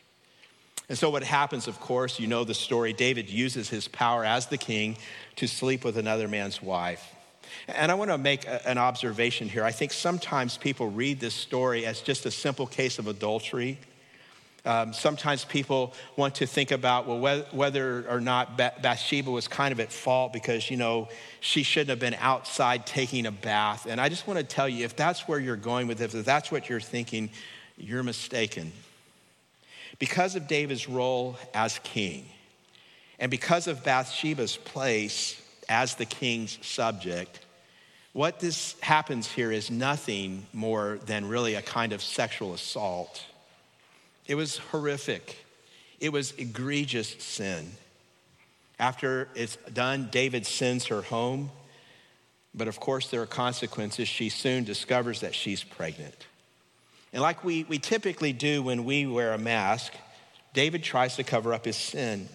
And 0.87 0.97
so, 0.97 1.09
what 1.09 1.23
happens, 1.23 1.67
of 1.67 1.79
course, 1.79 2.19
you 2.19 2.27
know 2.27 2.43
the 2.43 2.53
story. 2.53 2.93
David 2.93 3.29
uses 3.29 3.69
his 3.69 3.87
power 3.87 4.23
as 4.23 4.47
the 4.47 4.57
king 4.57 4.97
to 5.37 5.47
sleep 5.47 5.83
with 5.83 5.97
another 5.97 6.27
man's 6.27 6.61
wife. 6.61 7.15
And 7.67 7.91
I 7.91 7.95
want 7.95 8.11
to 8.11 8.17
make 8.17 8.45
a, 8.45 8.67
an 8.67 8.77
observation 8.77 9.49
here. 9.49 9.63
I 9.63 9.71
think 9.71 9.93
sometimes 9.93 10.57
people 10.57 10.89
read 10.89 11.19
this 11.19 11.33
story 11.33 11.85
as 11.85 12.01
just 12.01 12.25
a 12.25 12.31
simple 12.31 12.67
case 12.67 12.99
of 12.99 13.07
adultery. 13.07 13.79
Um, 14.65 14.93
sometimes 14.93 15.45
people 15.45 15.93
want 16.15 16.35
to 16.35 16.47
think 16.47 16.71
about, 16.71 17.05
well, 17.05 17.19
whether, 17.19 17.45
whether 17.51 18.09
or 18.09 18.19
not 18.19 18.57
Bathsheba 18.57 19.29
was 19.29 19.47
kind 19.47 19.71
of 19.71 19.79
at 19.79 19.91
fault 19.91 20.33
because, 20.33 20.71
you 20.71 20.77
know, 20.77 21.07
she 21.39 21.61
shouldn't 21.61 21.89
have 21.89 21.99
been 21.99 22.15
outside 22.19 22.87
taking 22.87 23.27
a 23.27 23.31
bath. 23.31 23.85
And 23.87 24.01
I 24.01 24.09
just 24.09 24.25
want 24.25 24.39
to 24.39 24.45
tell 24.45 24.67
you 24.67 24.83
if 24.83 24.95
that's 24.95 25.27
where 25.27 25.39
you're 25.39 25.55
going 25.55 25.87
with 25.87 25.99
this, 25.99 26.15
if 26.15 26.25
that's 26.25 26.51
what 26.51 26.67
you're 26.67 26.79
thinking, 26.79 27.29
you're 27.77 28.01
mistaken. 28.01 28.71
Because 29.99 30.35
of 30.35 30.47
David's 30.47 30.89
role 30.89 31.37
as 31.53 31.79
king, 31.83 32.25
and 33.19 33.31
because 33.31 33.67
of 33.67 33.83
Bathsheba's 33.83 34.57
place 34.57 35.41
as 35.69 35.95
the 35.95 36.05
king's 36.05 36.57
subject, 36.65 37.39
what 38.13 38.39
this 38.39 38.75
happens 38.81 39.29
here 39.29 39.51
is 39.51 39.69
nothing 39.71 40.45
more 40.53 40.99
than 41.05 41.27
really 41.27 41.55
a 41.55 41.61
kind 41.61 41.93
of 41.93 42.01
sexual 42.01 42.53
assault. 42.53 43.23
It 44.27 44.35
was 44.35 44.57
horrific. 44.57 45.45
It 45.99 46.11
was 46.11 46.33
egregious 46.37 47.09
sin. 47.19 47.71
After 48.79 49.29
it's 49.35 49.57
done, 49.73 50.09
David 50.11 50.45
sends 50.45 50.85
her 50.87 51.01
home. 51.01 51.51
But 52.53 52.67
of 52.67 52.79
course, 52.79 53.09
there 53.09 53.21
are 53.21 53.25
consequences. 53.25 54.07
She 54.07 54.29
soon 54.29 54.63
discovers 54.63 55.19
that 55.21 55.35
she's 55.35 55.63
pregnant. 55.63 56.27
And 57.15 57.21
like 57.21 57.45
we, 57.45 57.63
we 57.63 57.79
typically 57.79 58.33
do 58.33 58.61
when 58.61 58.83
we 58.83 59.07
wear 59.07 59.31
a 59.31 59.37
mask, 59.37 59.93
David 60.51 60.83
tries 60.83 61.15
to 61.15 61.23
cover 61.23 61.53
up 61.53 61.63
his 61.63 61.77
sin. 61.77 62.27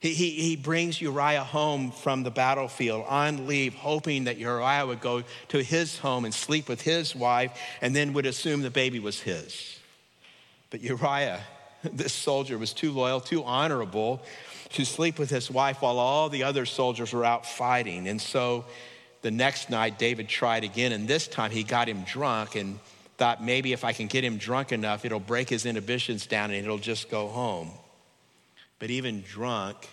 He, 0.00 0.12
he, 0.12 0.30
he 0.32 0.54
brings 0.54 1.00
Uriah 1.00 1.44
home 1.44 1.90
from 1.90 2.22
the 2.22 2.30
battlefield 2.30 3.06
on 3.08 3.46
leave, 3.46 3.72
hoping 3.72 4.24
that 4.24 4.36
Uriah 4.36 4.86
would 4.86 5.00
go 5.00 5.22
to 5.48 5.62
his 5.62 5.96
home 5.96 6.26
and 6.26 6.34
sleep 6.34 6.68
with 6.68 6.82
his 6.82 7.16
wife 7.16 7.58
and 7.80 7.96
then 7.96 8.12
would 8.12 8.26
assume 8.26 8.60
the 8.60 8.70
baby 8.70 8.98
was 8.98 9.18
his. 9.18 9.78
But 10.68 10.82
Uriah, 10.82 11.40
this 11.82 12.12
soldier, 12.12 12.58
was 12.58 12.74
too 12.74 12.92
loyal, 12.92 13.18
too 13.18 13.42
honorable 13.42 14.20
to 14.74 14.84
sleep 14.84 15.18
with 15.18 15.30
his 15.30 15.50
wife 15.50 15.80
while 15.80 15.98
all 15.98 16.28
the 16.28 16.42
other 16.42 16.66
soldiers 16.66 17.14
were 17.14 17.24
out 17.24 17.46
fighting. 17.46 18.08
And 18.08 18.20
so 18.20 18.66
the 19.22 19.30
next 19.30 19.70
night, 19.70 19.98
David 19.98 20.28
tried 20.28 20.64
again, 20.64 20.92
and 20.92 21.08
this 21.08 21.26
time 21.26 21.50
he 21.50 21.62
got 21.62 21.88
him 21.88 22.04
drunk 22.04 22.56
and 22.56 22.78
thought 23.16 23.42
maybe 23.42 23.72
if 23.72 23.84
I 23.84 23.92
can 23.92 24.06
get 24.06 24.24
him 24.24 24.36
drunk 24.36 24.72
enough, 24.72 25.04
it'll 25.04 25.20
break 25.20 25.48
his 25.48 25.66
inhibitions 25.66 26.26
down 26.26 26.50
and 26.50 26.64
it'll 26.64 26.78
just 26.78 27.10
go 27.10 27.28
home. 27.28 27.70
But 28.78 28.90
even 28.90 29.22
drunk, 29.22 29.88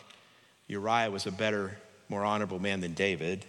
Uriah 0.68 1.12
was 1.12 1.28
a 1.28 1.32
better, 1.32 1.78
more 2.10 2.24
honorable 2.24 2.60
man 2.60 2.82
than 2.82 2.94
David. 2.94 3.46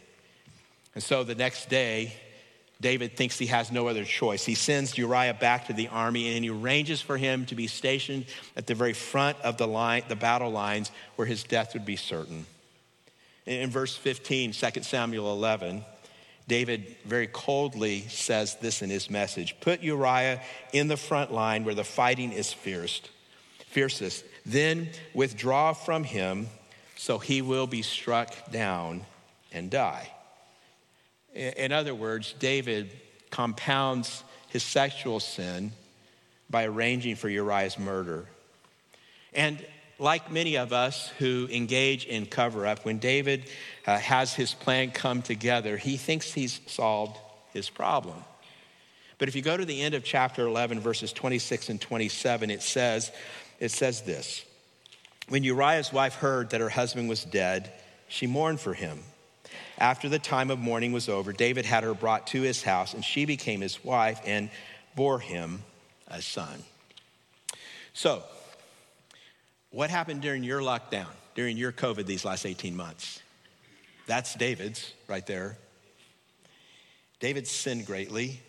And 0.94 1.02
so 1.02 1.24
the 1.24 1.34
next 1.34 1.68
day, 1.68 2.12
David 2.80 3.16
thinks 3.16 3.38
he 3.38 3.46
has 3.46 3.70
no 3.70 3.88
other 3.88 4.04
choice. 4.04 4.44
He 4.44 4.54
sends 4.54 4.96
Uriah 4.96 5.34
back 5.34 5.66
to 5.66 5.74
the 5.74 5.88
army 5.88 6.34
and 6.34 6.44
he 6.44 6.50
arranges 6.50 7.00
for 7.00 7.18
him 7.18 7.44
to 7.46 7.54
be 7.54 7.66
stationed 7.66 8.24
at 8.56 8.66
the 8.66 8.74
very 8.74 8.94
front 8.94 9.38
of 9.42 9.58
the 9.58 9.66
line, 9.66 10.02
the 10.08 10.16
battle 10.16 10.50
lines, 10.50 10.90
where 11.16 11.26
his 11.26 11.42
death 11.42 11.74
would 11.74 11.84
be 11.84 11.96
certain. 11.96 12.46
In 13.44 13.68
verse 13.68 13.96
15, 13.96 14.52
2 14.52 14.82
Samuel 14.82 15.32
11, 15.32 15.84
David 16.50 16.96
very 17.04 17.28
coldly 17.28 18.08
says 18.08 18.56
this 18.56 18.82
in 18.82 18.90
his 18.90 19.08
message 19.08 19.54
Put 19.60 19.82
Uriah 19.82 20.42
in 20.72 20.88
the 20.88 20.96
front 20.96 21.32
line 21.32 21.62
where 21.62 21.76
the 21.76 21.84
fighting 21.84 22.32
is 22.32 22.52
fiercest, 22.52 23.08
fiercest. 23.68 24.24
Then 24.44 24.88
withdraw 25.14 25.74
from 25.74 26.02
him 26.02 26.48
so 26.96 27.18
he 27.18 27.40
will 27.40 27.68
be 27.68 27.82
struck 27.82 28.50
down 28.50 29.06
and 29.52 29.70
die. 29.70 30.10
In 31.36 31.70
other 31.70 31.94
words, 31.94 32.34
David 32.40 32.90
compounds 33.30 34.24
his 34.48 34.64
sexual 34.64 35.20
sin 35.20 35.70
by 36.50 36.64
arranging 36.64 37.14
for 37.14 37.28
Uriah's 37.28 37.78
murder. 37.78 38.26
And 39.32 39.64
like 40.00 40.32
many 40.32 40.56
of 40.56 40.72
us 40.72 41.08
who 41.18 41.46
engage 41.52 42.06
in 42.06 42.26
cover 42.26 42.66
up, 42.66 42.84
when 42.84 42.98
David 42.98 43.44
uh, 43.86 43.98
has 43.98 44.34
his 44.34 44.54
plan 44.54 44.90
come 44.90 45.20
together, 45.20 45.76
he 45.76 45.96
thinks 45.96 46.32
he's 46.32 46.60
solved 46.66 47.18
his 47.52 47.68
problem. 47.68 48.16
But 49.18 49.28
if 49.28 49.36
you 49.36 49.42
go 49.42 49.56
to 49.56 49.66
the 49.66 49.82
end 49.82 49.94
of 49.94 50.02
chapter 50.02 50.46
11, 50.46 50.80
verses 50.80 51.12
26 51.12 51.68
and 51.68 51.80
27, 51.80 52.50
it 52.50 52.62
says, 52.62 53.12
it 53.58 53.70
says 53.70 54.00
this 54.00 54.44
When 55.28 55.44
Uriah's 55.44 55.92
wife 55.92 56.14
heard 56.14 56.50
that 56.50 56.62
her 56.62 56.70
husband 56.70 57.08
was 57.08 57.24
dead, 57.24 57.70
she 58.08 58.26
mourned 58.26 58.60
for 58.60 58.72
him. 58.72 59.00
After 59.76 60.08
the 60.08 60.18
time 60.18 60.50
of 60.50 60.58
mourning 60.58 60.92
was 60.92 61.08
over, 61.08 61.32
David 61.32 61.66
had 61.66 61.84
her 61.84 61.94
brought 61.94 62.26
to 62.28 62.40
his 62.40 62.62
house, 62.62 62.94
and 62.94 63.04
she 63.04 63.26
became 63.26 63.60
his 63.60 63.84
wife 63.84 64.20
and 64.24 64.50
bore 64.94 65.20
him 65.20 65.62
a 66.08 66.22
son. 66.22 66.64
So, 67.92 68.22
what 69.70 69.90
happened 69.90 70.20
during 70.20 70.42
your 70.42 70.60
lockdown, 70.60 71.08
during 71.34 71.56
your 71.56 71.72
COVID 71.72 72.06
these 72.06 72.24
last 72.24 72.44
18 72.44 72.76
months? 72.76 73.22
That's 74.06 74.34
David's 74.34 74.92
right 75.08 75.26
there. 75.26 75.56
David 77.20 77.46
sinned 77.46 77.86
greatly. 77.86 78.40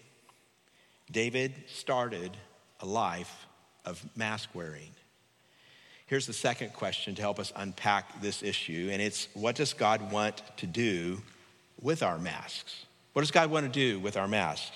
David 1.11 1.53
started 1.67 2.35
a 2.79 2.85
life 2.85 3.45
of 3.85 4.03
mask 4.15 4.49
wearing. 4.53 4.91
Here's 6.07 6.25
the 6.27 6.33
second 6.33 6.73
question 6.73 7.15
to 7.15 7.21
help 7.21 7.39
us 7.39 7.53
unpack 7.55 8.21
this 8.21 8.43
issue, 8.43 8.89
and 8.91 9.01
it's 9.01 9.27
what 9.33 9.55
does 9.55 9.73
God 9.73 10.11
want 10.11 10.41
to 10.57 10.67
do 10.67 11.21
with 11.81 12.03
our 12.03 12.17
masks? 12.17 12.85
What 13.13 13.21
does 13.21 13.31
God 13.31 13.49
want 13.49 13.65
to 13.65 13.71
do 13.71 13.99
with 13.99 14.17
our 14.17 14.27
masks? 14.27 14.71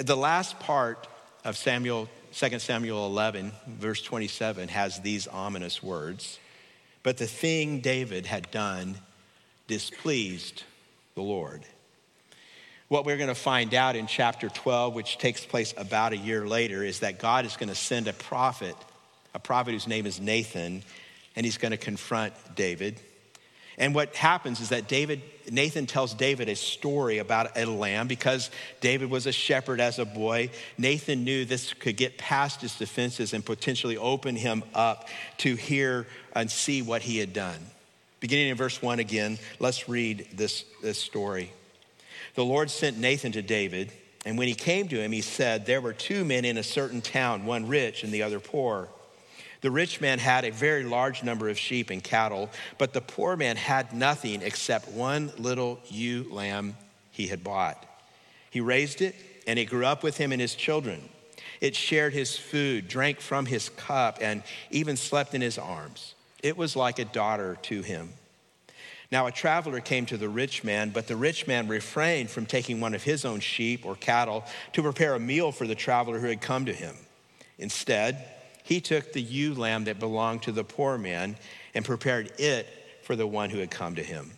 The 0.00 0.16
last 0.16 0.58
part 0.60 1.06
of 1.44 1.56
Samuel 1.56 2.08
2 2.32 2.58
Samuel 2.60 3.06
11, 3.06 3.52
verse 3.66 4.02
27, 4.02 4.68
has 4.68 5.00
these 5.00 5.26
ominous 5.26 5.82
words. 5.82 6.38
But 7.02 7.16
the 7.16 7.26
thing 7.26 7.80
David 7.80 8.26
had 8.26 8.50
done 8.50 8.98
displeased 9.66 10.62
the 11.14 11.22
Lord. 11.22 11.62
What 12.88 13.04
we're 13.04 13.16
going 13.16 13.28
to 13.28 13.34
find 13.34 13.74
out 13.74 13.96
in 13.96 14.06
chapter 14.06 14.48
12, 14.48 14.94
which 14.94 15.18
takes 15.18 15.44
place 15.44 15.74
about 15.76 16.12
a 16.12 16.16
year 16.16 16.46
later, 16.46 16.84
is 16.84 17.00
that 17.00 17.18
God 17.18 17.46
is 17.46 17.56
going 17.56 17.68
to 17.68 17.74
send 17.74 18.08
a 18.08 18.12
prophet, 18.12 18.74
a 19.34 19.38
prophet 19.38 19.72
whose 19.72 19.86
name 19.86 20.06
is 20.06 20.20
Nathan, 20.20 20.82
and 21.36 21.46
he's 21.46 21.58
going 21.58 21.72
to 21.72 21.78
confront 21.78 22.34
David. 22.54 23.00
And 23.78 23.94
what 23.94 24.14
happens 24.14 24.60
is 24.60 24.70
that 24.70 24.88
David, 24.88 25.22
Nathan 25.50 25.86
tells 25.86 26.12
David 26.12 26.48
a 26.48 26.56
story 26.56 27.18
about 27.18 27.56
a 27.56 27.64
lamb 27.64 28.08
because 28.08 28.50
David 28.80 29.10
was 29.10 29.26
a 29.26 29.32
shepherd 29.32 29.80
as 29.80 29.98
a 29.98 30.04
boy. 30.04 30.50
Nathan 30.76 31.24
knew 31.24 31.44
this 31.44 31.72
could 31.72 31.96
get 31.96 32.18
past 32.18 32.60
his 32.60 32.76
defenses 32.76 33.32
and 33.32 33.44
potentially 33.44 33.96
open 33.96 34.36
him 34.36 34.62
up 34.74 35.08
to 35.38 35.54
hear 35.54 36.06
and 36.34 36.50
see 36.50 36.82
what 36.82 37.02
he 37.02 37.18
had 37.18 37.32
done. 37.32 37.58
Beginning 38.20 38.48
in 38.48 38.56
verse 38.56 38.82
one 38.82 38.98
again, 38.98 39.38
let's 39.58 39.88
read 39.88 40.28
this, 40.34 40.64
this 40.82 40.98
story. 40.98 41.50
The 42.34 42.44
Lord 42.44 42.70
sent 42.70 42.98
Nathan 42.98 43.32
to 43.32 43.42
David, 43.42 43.90
and 44.24 44.36
when 44.36 44.46
he 44.46 44.54
came 44.54 44.88
to 44.88 45.00
him, 45.00 45.10
he 45.12 45.22
said, 45.22 45.64
There 45.64 45.80
were 45.80 45.94
two 45.94 46.24
men 46.24 46.44
in 46.44 46.58
a 46.58 46.62
certain 46.62 47.00
town, 47.00 47.46
one 47.46 47.66
rich 47.66 48.04
and 48.04 48.12
the 48.12 48.22
other 48.22 48.40
poor. 48.40 48.88
The 49.60 49.70
rich 49.70 50.00
man 50.00 50.18
had 50.18 50.44
a 50.44 50.50
very 50.50 50.84
large 50.84 51.22
number 51.22 51.48
of 51.48 51.58
sheep 51.58 51.90
and 51.90 52.02
cattle, 52.02 52.50
but 52.78 52.92
the 52.92 53.00
poor 53.00 53.36
man 53.36 53.56
had 53.56 53.92
nothing 53.92 54.42
except 54.42 54.88
one 54.88 55.32
little 55.36 55.80
ewe 55.88 56.26
lamb 56.30 56.76
he 57.10 57.26
had 57.26 57.44
bought. 57.44 57.84
He 58.50 58.60
raised 58.60 59.02
it, 59.02 59.14
and 59.46 59.58
it 59.58 59.66
grew 59.66 59.84
up 59.84 60.02
with 60.02 60.16
him 60.16 60.32
and 60.32 60.40
his 60.40 60.54
children. 60.54 61.08
It 61.60 61.76
shared 61.76 62.14
his 62.14 62.36
food, 62.36 62.88
drank 62.88 63.20
from 63.20 63.46
his 63.46 63.68
cup, 63.68 64.18
and 64.20 64.42
even 64.70 64.96
slept 64.96 65.34
in 65.34 65.42
his 65.42 65.58
arms. 65.58 66.14
It 66.42 66.56
was 66.56 66.74
like 66.74 66.98
a 66.98 67.04
daughter 67.04 67.58
to 67.62 67.82
him. 67.82 68.14
Now, 69.12 69.26
a 69.26 69.32
traveler 69.32 69.80
came 69.80 70.06
to 70.06 70.16
the 70.16 70.28
rich 70.28 70.64
man, 70.64 70.90
but 70.90 71.06
the 71.06 71.16
rich 71.16 71.46
man 71.46 71.68
refrained 71.68 72.30
from 72.30 72.46
taking 72.46 72.80
one 72.80 72.94
of 72.94 73.02
his 73.02 73.24
own 73.24 73.40
sheep 73.40 73.84
or 73.84 73.96
cattle 73.96 74.44
to 74.72 74.82
prepare 74.82 75.14
a 75.14 75.20
meal 75.20 75.52
for 75.52 75.66
the 75.66 75.74
traveler 75.74 76.18
who 76.18 76.28
had 76.28 76.40
come 76.40 76.64
to 76.66 76.72
him. 76.72 76.94
Instead, 77.58 78.24
he 78.70 78.80
took 78.80 79.12
the 79.12 79.20
ewe 79.20 79.52
lamb 79.52 79.82
that 79.82 79.98
belonged 79.98 80.42
to 80.42 80.52
the 80.52 80.62
poor 80.62 80.96
man 80.96 81.36
and 81.74 81.84
prepared 81.84 82.30
it 82.38 82.68
for 83.02 83.16
the 83.16 83.26
one 83.26 83.50
who 83.50 83.58
had 83.58 83.68
come 83.68 83.96
to 83.96 84.02
him. 84.02 84.30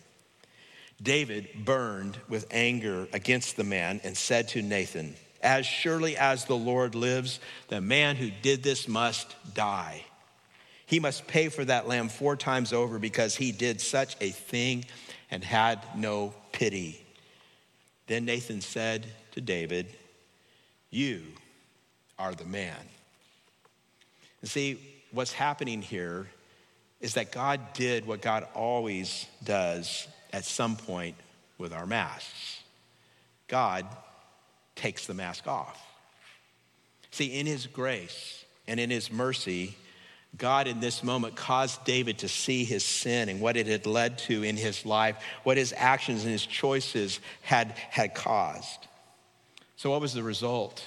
David 0.99 1.49
burned 1.63 2.17
with 2.27 2.47
anger 2.49 3.07
against 3.13 3.57
the 3.57 3.63
man 3.63 4.01
and 4.03 4.17
said 4.17 4.47
to 4.47 4.63
Nathan, 4.63 5.13
As 5.43 5.67
surely 5.67 6.17
as 6.17 6.45
the 6.45 6.57
Lord 6.57 6.95
lives, 6.95 7.39
the 7.67 7.79
man 7.79 8.15
who 8.15 8.31
did 8.41 8.63
this 8.63 8.87
must 8.87 9.35
die. 9.53 10.03
He 10.87 10.99
must 10.99 11.27
pay 11.27 11.49
for 11.49 11.63
that 11.65 11.87
lamb 11.87 12.09
four 12.09 12.35
times 12.35 12.73
over 12.73 12.97
because 12.97 13.35
he 13.35 13.51
did 13.51 13.79
such 13.79 14.15
a 14.19 14.31
thing 14.31 14.85
and 15.29 15.43
had 15.43 15.79
no 15.95 16.33
pity. 16.51 17.05
Then 18.07 18.25
Nathan 18.25 18.61
said 18.61 19.05
to 19.33 19.41
David, 19.41 19.85
You 20.89 21.21
are 22.17 22.33
the 22.33 22.45
man. 22.45 22.89
And 24.43 24.49
see, 24.49 24.77
what's 25.13 25.31
happening 25.31 25.81
here 25.81 26.27
is 26.99 27.13
that 27.13 27.31
God 27.31 27.61
did 27.73 28.05
what 28.05 28.21
God 28.21 28.45
always 28.53 29.25
does 29.41 30.05
at 30.33 30.43
some 30.43 30.75
point 30.75 31.15
with 31.57 31.71
our 31.71 31.85
masks. 31.85 32.59
God 33.47 33.87
takes 34.75 35.07
the 35.07 35.13
mask 35.13 35.47
off. 35.47 35.81
See, 37.11 37.39
in 37.39 37.45
his 37.45 37.67
grace 37.67 38.43
and 38.67 38.81
in 38.81 38.89
his 38.89 39.09
mercy, 39.09 39.77
God 40.37 40.67
in 40.67 40.81
this 40.81 41.03
moment 41.03 41.37
caused 41.37 41.85
David 41.85 42.17
to 42.17 42.27
see 42.27 42.65
his 42.65 42.83
sin 42.83 43.29
and 43.29 43.39
what 43.39 43.55
it 43.55 43.67
had 43.67 43.85
led 43.85 44.17
to 44.19 44.43
in 44.43 44.57
his 44.57 44.85
life, 44.85 45.15
what 45.43 45.55
his 45.55 45.73
actions 45.77 46.23
and 46.23 46.33
his 46.33 46.45
choices 46.45 47.21
had, 47.43 47.77
had 47.89 48.13
caused. 48.13 48.87
So, 49.77 49.91
what 49.91 50.01
was 50.01 50.13
the 50.13 50.23
result? 50.23 50.83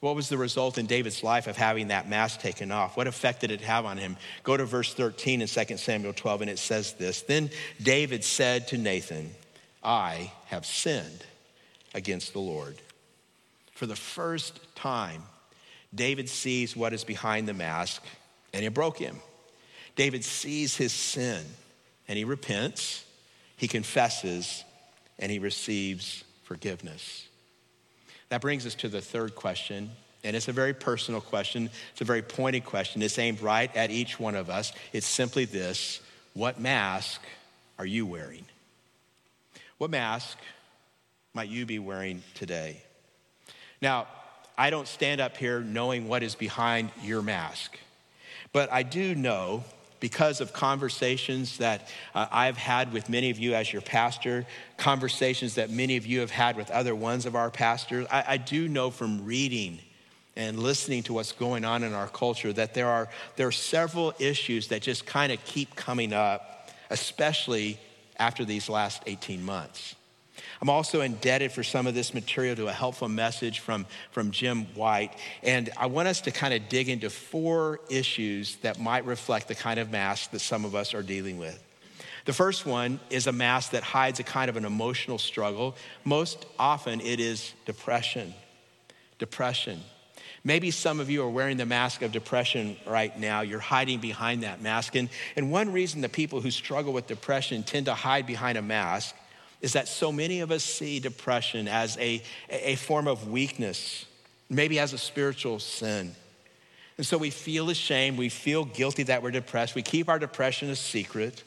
What 0.00 0.14
was 0.14 0.28
the 0.28 0.36
result 0.36 0.76
in 0.78 0.86
David's 0.86 1.22
life 1.22 1.46
of 1.46 1.56
having 1.56 1.88
that 1.88 2.08
mask 2.08 2.40
taken 2.40 2.70
off? 2.70 2.96
What 2.96 3.06
effect 3.06 3.40
did 3.40 3.50
it 3.50 3.62
have 3.62 3.86
on 3.86 3.96
him? 3.96 4.16
Go 4.42 4.56
to 4.56 4.64
verse 4.64 4.92
13 4.92 5.40
in 5.40 5.48
2 5.48 5.76
Samuel 5.78 6.12
12, 6.12 6.42
and 6.42 6.50
it 6.50 6.58
says 6.58 6.92
this 6.94 7.22
Then 7.22 7.50
David 7.82 8.22
said 8.22 8.68
to 8.68 8.78
Nathan, 8.78 9.34
I 9.82 10.32
have 10.46 10.66
sinned 10.66 11.24
against 11.94 12.34
the 12.34 12.40
Lord. 12.40 12.76
For 13.72 13.86
the 13.86 13.96
first 13.96 14.60
time, 14.74 15.22
David 15.94 16.28
sees 16.28 16.76
what 16.76 16.92
is 16.92 17.04
behind 17.04 17.48
the 17.48 17.54
mask, 17.54 18.02
and 18.52 18.64
it 18.64 18.74
broke 18.74 18.98
him. 18.98 19.16
David 19.96 20.24
sees 20.24 20.76
his 20.76 20.92
sin. 20.92 21.42
and 22.08 22.16
he 22.16 22.24
repents, 22.24 23.04
he 23.56 23.66
confesses, 23.66 24.64
and 25.18 25.32
he 25.32 25.38
receives 25.38 26.22
forgiveness. 26.44 27.26
That 28.28 28.40
brings 28.40 28.66
us 28.66 28.74
to 28.76 28.88
the 28.88 29.00
third 29.00 29.34
question, 29.34 29.90
and 30.24 30.34
it's 30.34 30.48
a 30.48 30.52
very 30.52 30.74
personal 30.74 31.20
question. 31.20 31.70
It's 31.92 32.00
a 32.00 32.04
very 32.04 32.22
pointed 32.22 32.64
question. 32.64 33.02
It's 33.02 33.18
aimed 33.18 33.40
right 33.40 33.74
at 33.76 33.90
each 33.90 34.18
one 34.18 34.34
of 34.34 34.50
us. 34.50 34.72
It's 34.92 35.06
simply 35.06 35.44
this 35.44 36.00
What 36.34 36.60
mask 36.60 37.20
are 37.78 37.86
you 37.86 38.06
wearing? 38.06 38.44
What 39.78 39.90
mask 39.90 40.38
might 41.34 41.48
you 41.48 41.66
be 41.66 41.78
wearing 41.78 42.22
today? 42.34 42.82
Now, 43.80 44.06
I 44.58 44.70
don't 44.70 44.88
stand 44.88 45.20
up 45.20 45.36
here 45.36 45.60
knowing 45.60 46.08
what 46.08 46.22
is 46.22 46.34
behind 46.34 46.90
your 47.02 47.20
mask, 47.20 47.78
but 48.52 48.72
I 48.72 48.82
do 48.82 49.14
know 49.14 49.64
because 50.06 50.40
of 50.40 50.52
conversations 50.52 51.58
that 51.58 51.88
uh, 52.14 52.28
I've 52.30 52.56
had 52.56 52.92
with 52.92 53.08
many 53.08 53.30
of 53.30 53.40
you 53.40 53.56
as 53.56 53.72
your 53.72 53.82
pastor, 53.82 54.46
conversations 54.76 55.56
that 55.56 55.68
many 55.68 55.96
of 55.96 56.06
you 56.06 56.20
have 56.20 56.30
had 56.30 56.56
with 56.56 56.70
other 56.70 56.94
ones 56.94 57.26
of 57.26 57.34
our 57.34 57.50
pastors. 57.50 58.06
I, 58.08 58.24
I 58.28 58.36
do 58.36 58.68
know 58.68 58.92
from 58.92 59.24
reading 59.24 59.80
and 60.36 60.60
listening 60.60 61.02
to 61.02 61.12
what's 61.12 61.32
going 61.32 61.64
on 61.64 61.82
in 61.82 61.92
our 61.92 62.06
culture 62.06 62.52
that 62.52 62.72
there 62.72 62.86
are, 62.86 63.08
there 63.34 63.48
are 63.48 63.52
several 63.52 64.14
issues 64.20 64.68
that 64.68 64.80
just 64.80 65.06
kind 65.06 65.32
of 65.32 65.44
keep 65.44 65.74
coming 65.74 66.12
up, 66.12 66.70
especially 66.88 67.76
after 68.16 68.44
these 68.44 68.68
last 68.68 69.02
18 69.06 69.44
months. 69.44 69.96
I'm 70.60 70.70
also 70.70 71.00
indebted 71.00 71.52
for 71.52 71.62
some 71.62 71.86
of 71.86 71.94
this 71.94 72.14
material 72.14 72.56
to 72.56 72.68
a 72.68 72.72
helpful 72.72 73.08
message 73.08 73.60
from, 73.60 73.86
from 74.10 74.30
Jim 74.30 74.64
White. 74.74 75.12
And 75.42 75.70
I 75.76 75.86
want 75.86 76.08
us 76.08 76.20
to 76.22 76.30
kind 76.30 76.54
of 76.54 76.68
dig 76.68 76.88
into 76.88 77.10
four 77.10 77.80
issues 77.90 78.56
that 78.56 78.80
might 78.80 79.04
reflect 79.04 79.48
the 79.48 79.54
kind 79.54 79.78
of 79.78 79.90
mask 79.90 80.30
that 80.30 80.40
some 80.40 80.64
of 80.64 80.74
us 80.74 80.94
are 80.94 81.02
dealing 81.02 81.38
with. 81.38 81.62
The 82.24 82.32
first 82.32 82.66
one 82.66 82.98
is 83.08 83.28
a 83.28 83.32
mask 83.32 83.70
that 83.70 83.84
hides 83.84 84.18
a 84.18 84.24
kind 84.24 84.48
of 84.48 84.56
an 84.56 84.64
emotional 84.64 85.18
struggle. 85.18 85.76
Most 86.04 86.44
often, 86.58 87.00
it 87.00 87.20
is 87.20 87.52
depression. 87.66 88.34
Depression. 89.18 89.80
Maybe 90.42 90.70
some 90.70 91.00
of 91.00 91.10
you 91.10 91.22
are 91.22 91.30
wearing 91.30 91.56
the 91.56 91.66
mask 91.66 92.02
of 92.02 92.12
depression 92.12 92.76
right 92.86 93.16
now. 93.18 93.40
You're 93.40 93.58
hiding 93.58 94.00
behind 94.00 94.42
that 94.42 94.60
mask. 94.60 94.94
And, 94.94 95.08
and 95.34 95.50
one 95.50 95.72
reason 95.72 96.00
the 96.00 96.08
people 96.08 96.40
who 96.40 96.50
struggle 96.50 96.92
with 96.92 97.06
depression 97.06 97.62
tend 97.62 97.86
to 97.86 97.94
hide 97.94 98.26
behind 98.26 98.56
a 98.56 98.62
mask 98.62 99.14
is 99.66 99.72
that 99.72 99.88
so 99.88 100.12
many 100.12 100.38
of 100.38 100.52
us 100.52 100.62
see 100.62 101.00
depression 101.00 101.66
as 101.66 101.98
a, 101.98 102.22
a 102.50 102.76
form 102.76 103.08
of 103.08 103.28
weakness, 103.28 104.06
maybe 104.48 104.78
as 104.78 104.92
a 104.92 104.98
spiritual 104.98 105.58
sin. 105.58 106.14
And 106.96 107.04
so 107.04 107.18
we 107.18 107.30
feel 107.30 107.68
ashamed, 107.68 108.16
we 108.16 108.28
feel 108.28 108.64
guilty 108.64 109.02
that 109.02 109.24
we're 109.24 109.32
depressed, 109.32 109.74
we 109.74 109.82
keep 109.82 110.08
our 110.08 110.20
depression 110.20 110.70
a 110.70 110.76
secret. 110.76 111.42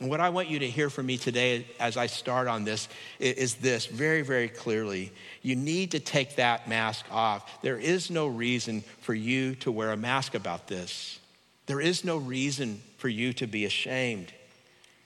And 0.00 0.08
what 0.08 0.20
I 0.20 0.28
want 0.28 0.46
you 0.46 0.60
to 0.60 0.70
hear 0.70 0.88
from 0.88 1.06
me 1.06 1.18
today 1.18 1.66
as 1.80 1.96
I 1.96 2.06
start 2.06 2.46
on 2.46 2.62
this 2.62 2.88
is 3.18 3.56
this 3.56 3.86
very, 3.86 4.22
very 4.22 4.48
clearly. 4.48 5.10
You 5.42 5.56
need 5.56 5.90
to 5.90 5.98
take 5.98 6.36
that 6.36 6.68
mask 6.68 7.06
off. 7.10 7.60
There 7.60 7.76
is 7.76 8.08
no 8.08 8.28
reason 8.28 8.82
for 9.00 9.14
you 9.14 9.56
to 9.56 9.72
wear 9.72 9.90
a 9.90 9.96
mask 9.96 10.36
about 10.36 10.68
this. 10.68 11.18
There 11.66 11.80
is 11.80 12.04
no 12.04 12.18
reason 12.18 12.80
for 12.98 13.08
you 13.08 13.32
to 13.32 13.48
be 13.48 13.64
ashamed. 13.64 14.32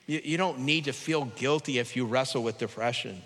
You, 0.07 0.21
you 0.23 0.37
don't 0.37 0.61
need 0.61 0.85
to 0.85 0.93
feel 0.93 1.25
guilty 1.25 1.79
if 1.79 1.97
you 1.97 2.07
wrestle 2.07 2.43
with 2.43 2.59
depression. 2.59 3.23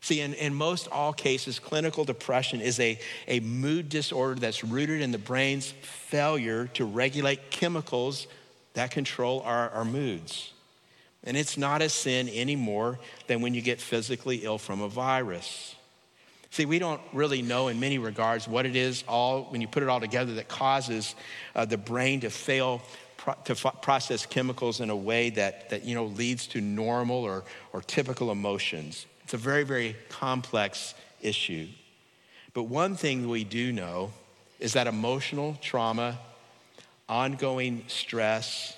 See, 0.00 0.20
in, 0.20 0.32
in 0.34 0.54
most 0.54 0.88
all 0.88 1.12
cases, 1.12 1.58
clinical 1.58 2.04
depression 2.04 2.60
is 2.60 2.80
a, 2.80 2.98
a 3.28 3.40
mood 3.40 3.90
disorder 3.90 4.40
that's 4.40 4.64
rooted 4.64 5.02
in 5.02 5.12
the 5.12 5.18
brain's 5.18 5.70
failure 5.82 6.68
to 6.74 6.84
regulate 6.86 7.50
chemicals 7.50 8.26
that 8.72 8.90
control 8.90 9.42
our, 9.42 9.68
our 9.70 9.84
moods. 9.84 10.52
And 11.22 11.36
it's 11.36 11.58
not 11.58 11.82
a 11.82 11.90
sin 11.90 12.30
anymore 12.30 12.98
than 13.26 13.42
when 13.42 13.52
you 13.52 13.60
get 13.60 13.78
physically 13.78 14.38
ill 14.38 14.56
from 14.56 14.80
a 14.80 14.88
virus. 14.88 15.74
See, 16.50 16.64
we 16.64 16.78
don't 16.78 17.02
really 17.12 17.42
know 17.42 17.68
in 17.68 17.78
many 17.78 17.98
regards 17.98 18.48
what 18.48 18.64
it 18.66 18.74
is 18.74 19.04
all, 19.06 19.44
when 19.44 19.60
you 19.60 19.68
put 19.68 19.82
it 19.82 19.88
all 19.88 20.00
together, 20.00 20.34
that 20.34 20.48
causes 20.48 21.14
uh, 21.54 21.66
the 21.66 21.76
brain 21.76 22.20
to 22.20 22.30
fail 22.30 22.80
to 23.44 23.54
process 23.82 24.26
chemicals 24.26 24.80
in 24.80 24.90
a 24.90 24.96
way 24.96 25.30
that, 25.30 25.70
that 25.70 25.84
you 25.84 25.94
know, 25.94 26.06
leads 26.06 26.46
to 26.48 26.60
normal 26.60 27.22
or, 27.24 27.44
or 27.72 27.82
typical 27.82 28.30
emotions. 28.30 29.06
It's 29.24 29.34
a 29.34 29.38
very, 29.38 29.64
very 29.64 29.96
complex 30.08 30.94
issue. 31.20 31.68
But 32.54 32.64
one 32.64 32.96
thing 32.96 33.28
we 33.28 33.44
do 33.44 33.72
know 33.72 34.12
is 34.58 34.72
that 34.72 34.86
emotional 34.86 35.56
trauma, 35.60 36.18
ongoing 37.08 37.84
stress, 37.86 38.76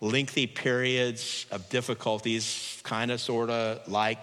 lengthy 0.00 0.46
periods 0.46 1.46
of 1.50 1.68
difficulties, 1.68 2.80
kind 2.84 3.10
of, 3.10 3.20
sort 3.20 3.50
of 3.50 3.86
like 3.88 4.18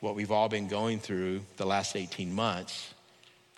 what 0.00 0.14
we've 0.14 0.30
all 0.30 0.48
been 0.48 0.68
going 0.68 0.98
through 0.98 1.40
the 1.56 1.66
last 1.66 1.96
18 1.96 2.32
months, 2.32 2.94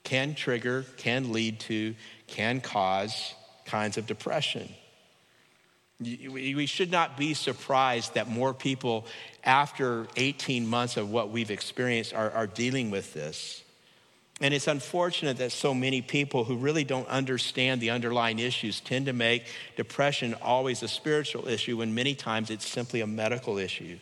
can 0.02 0.34
trigger, 0.34 0.84
can 0.96 1.32
lead 1.32 1.60
to, 1.60 1.94
can 2.26 2.60
cause 2.60 3.34
kinds 3.64 3.96
of 3.96 4.06
depression. 4.06 4.68
We 6.02 6.66
should 6.66 6.90
not 6.90 7.16
be 7.16 7.34
surprised 7.34 8.14
that 8.14 8.28
more 8.28 8.54
people, 8.54 9.06
after 9.44 10.06
18 10.16 10.66
months 10.66 10.96
of 10.96 11.10
what 11.10 11.30
we've 11.30 11.50
experienced, 11.50 12.14
are, 12.14 12.30
are, 12.30 12.46
dealing 12.46 12.90
with 12.90 13.12
this. 13.12 13.62
And 14.40 14.52
it's 14.52 14.66
unfortunate 14.66 15.36
that 15.38 15.52
so 15.52 15.72
many 15.72 16.02
people 16.02 16.44
who 16.44 16.56
really 16.56 16.84
don't 16.84 17.08
understand 17.08 17.80
the 17.80 17.90
underlying 17.90 18.38
issues 18.38 18.80
tend 18.80 19.06
to 19.06 19.12
make 19.12 19.44
depression 19.76 20.34
always 20.42 20.82
a 20.82 20.88
spiritual 20.88 21.46
issue 21.46 21.76
when 21.76 21.94
many 21.94 22.14
times 22.14 22.50
it's 22.50 22.68
simply 22.68 23.00
a 23.02 23.06
medical 23.06 23.58
issue. 23.58 23.98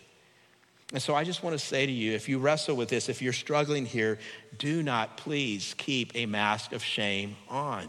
And 0.92 1.00
so 1.00 1.14
I 1.14 1.24
just 1.24 1.42
want 1.42 1.58
to 1.58 1.64
say 1.64 1.86
to 1.86 1.92
you 1.92 2.12
if 2.12 2.28
you 2.28 2.38
wrestle 2.38 2.74
with 2.76 2.88
this, 2.88 3.08
if 3.08 3.22
you're 3.22 3.32
struggling 3.32 3.86
here, 3.86 4.18
do 4.58 4.82
not 4.82 5.16
please 5.16 5.74
keep 5.78 6.12
a 6.14 6.26
mask 6.26 6.72
of 6.72 6.82
shame 6.82 7.36
on. 7.48 7.88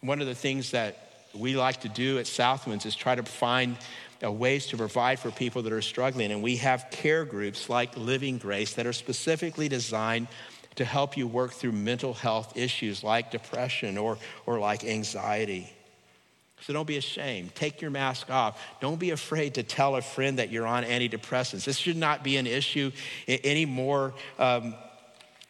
One 0.00 0.20
of 0.20 0.26
the 0.26 0.34
things 0.34 0.70
that 0.70 1.09
we 1.34 1.56
like 1.56 1.80
to 1.82 1.88
do 1.88 2.18
at 2.18 2.26
Southwinds 2.26 2.86
is 2.86 2.94
try 2.96 3.14
to 3.14 3.22
find 3.22 3.76
uh, 4.22 4.30
ways 4.30 4.66
to 4.66 4.76
provide 4.76 5.18
for 5.18 5.30
people 5.30 5.62
that 5.62 5.72
are 5.72 5.82
struggling. 5.82 6.32
And 6.32 6.42
we 6.42 6.56
have 6.56 6.86
care 6.90 7.24
groups 7.24 7.68
like 7.68 7.96
Living 7.96 8.38
Grace 8.38 8.74
that 8.74 8.86
are 8.86 8.92
specifically 8.92 9.68
designed 9.68 10.28
to 10.76 10.84
help 10.84 11.16
you 11.16 11.26
work 11.26 11.52
through 11.52 11.72
mental 11.72 12.14
health 12.14 12.56
issues 12.56 13.02
like 13.02 13.30
depression 13.30 13.98
or, 13.98 14.18
or 14.46 14.58
like 14.58 14.84
anxiety. 14.84 15.72
So 16.60 16.72
don't 16.72 16.86
be 16.86 16.98
ashamed. 16.98 17.54
Take 17.54 17.80
your 17.80 17.90
mask 17.90 18.30
off. 18.30 18.62
Don't 18.80 19.00
be 19.00 19.10
afraid 19.10 19.54
to 19.54 19.62
tell 19.62 19.96
a 19.96 20.02
friend 20.02 20.38
that 20.38 20.50
you're 20.50 20.66
on 20.66 20.84
antidepressants. 20.84 21.64
This 21.64 21.78
should 21.78 21.96
not 21.96 22.22
be 22.22 22.36
an 22.36 22.46
issue 22.46 22.92
any 23.26 23.64
more 23.64 24.12
um, 24.38 24.74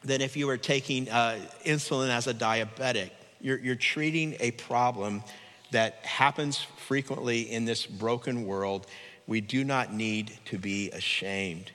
than 0.05 0.21
if 0.21 0.37
you 0.37 0.47
were 0.47 0.57
taking 0.57 1.09
uh, 1.09 1.39
insulin 1.65 2.11
as 2.11 2.29
a 2.29 2.35
diabetic. 2.35 3.11
You're, 3.41 3.59
you're 3.59 3.75
treating 3.75 4.37
a 4.39 4.53
problem 4.53 5.25
that 5.73 6.05
happens 6.05 6.59
frequently 6.59 7.43
in 7.43 7.65
this 7.65 7.87
broken 7.87 8.47
world, 8.47 8.87
we 9.27 9.41
do 9.41 9.65
not 9.65 9.93
need 9.93 10.33
to 10.47 10.59
be 10.59 10.91
ashamed. 10.91 11.71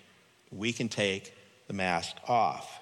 We 0.51 0.73
can 0.73 0.89
take 0.89 1.34
the 1.67 1.73
mask 1.73 2.15
off. 2.27 2.79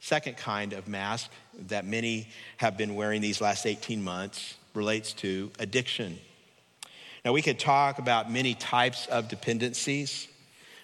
Second 0.00 0.36
kind 0.36 0.72
of 0.72 0.88
mask 0.88 1.30
that 1.68 1.84
many 1.84 2.28
have 2.56 2.76
been 2.76 2.94
wearing 2.94 3.20
these 3.20 3.40
last 3.40 3.66
18 3.66 4.02
months 4.02 4.56
relates 4.74 5.12
to 5.12 5.50
addiction. 5.58 6.18
Now, 7.24 7.32
we 7.32 7.42
could 7.42 7.58
talk 7.58 7.98
about 7.98 8.30
many 8.32 8.54
types 8.54 9.06
of 9.06 9.28
dependencies, 9.28 10.26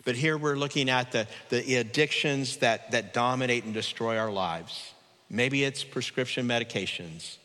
but 0.04 0.16
here 0.16 0.36
we're 0.36 0.56
looking 0.56 0.90
at 0.90 1.12
the, 1.12 1.26
the 1.48 1.76
addictions 1.76 2.58
that, 2.58 2.90
that 2.90 3.14
dominate 3.14 3.64
and 3.64 3.72
destroy 3.72 4.18
our 4.18 4.30
lives. 4.30 4.92
Maybe 5.30 5.64
it's 5.64 5.82
prescription 5.82 6.46
medications. 6.46 7.38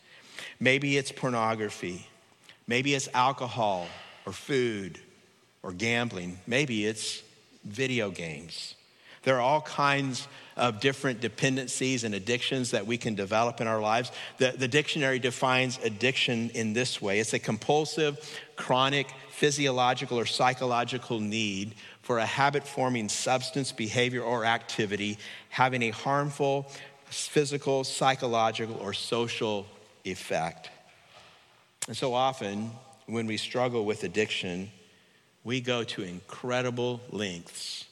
Maybe 0.62 0.95
it's 0.95 1.12
pornography. 1.12 2.08
Maybe 2.67 2.93
it's 2.93 3.10
alcohol 3.15 3.88
or 4.28 4.32
food 4.32 5.00
or 5.63 5.74
gambling. 5.74 6.39
Maybe 6.45 6.86
it's 6.86 7.24
video 7.65 8.12
games. 8.12 8.76
There 9.24 9.36
are 9.38 9.41
all 9.41 9.62
kinds 9.62 10.28
of 10.56 10.80
different 10.80 11.19
dependencies 11.19 12.04
and 12.04 12.13
addictions 12.13 12.71
that 12.71 12.86
we 12.86 12.97
can 12.97 13.15
develop 13.15 13.60
in 13.60 13.67
our 13.67 13.82
lives. 13.82 14.12
The, 14.38 14.54
the 14.56 14.67
dictionary 14.67 15.17
defines 15.17 15.80
addiction 15.84 16.52
in 16.52 16.74
this 16.74 17.02
way 17.02 17.19
it's 17.19 17.34
a 17.34 17.39
compulsive, 17.39 18.19
chronic, 18.56 19.08
physiological, 19.32 20.19
or 20.19 20.26
psychological 20.26 21.19
need 21.19 21.74
for 22.04 22.19
a 22.19 22.26
habit 22.26 22.67
forming 22.67 23.10
substance, 23.10 23.71
behavior, 23.71 24.21
or 24.21 24.45
activity 24.45 25.17
having 25.50 25.82
a 25.84 25.89
harmful 25.89 26.69
physical, 27.06 27.84
psychological, 27.84 28.78
or 28.78 28.93
social 28.93 29.65
effect. 30.06 30.70
And 31.88 31.98
so 31.98 32.14
often, 32.14 32.72
when 33.08 33.28
we 33.28 33.38
struggle 33.38 33.86
with 33.86 34.04
addiction, 34.04 34.72
we 35.44 35.62
go 35.62 35.84
to 35.84 36.04
incredible 36.04 37.02
lengths 37.10 37.86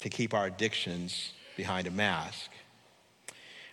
to 0.00 0.08
keep 0.08 0.34
our 0.34 0.46
addictions 0.46 1.32
behind 1.56 1.86
a 1.86 1.90
mask. 1.90 2.50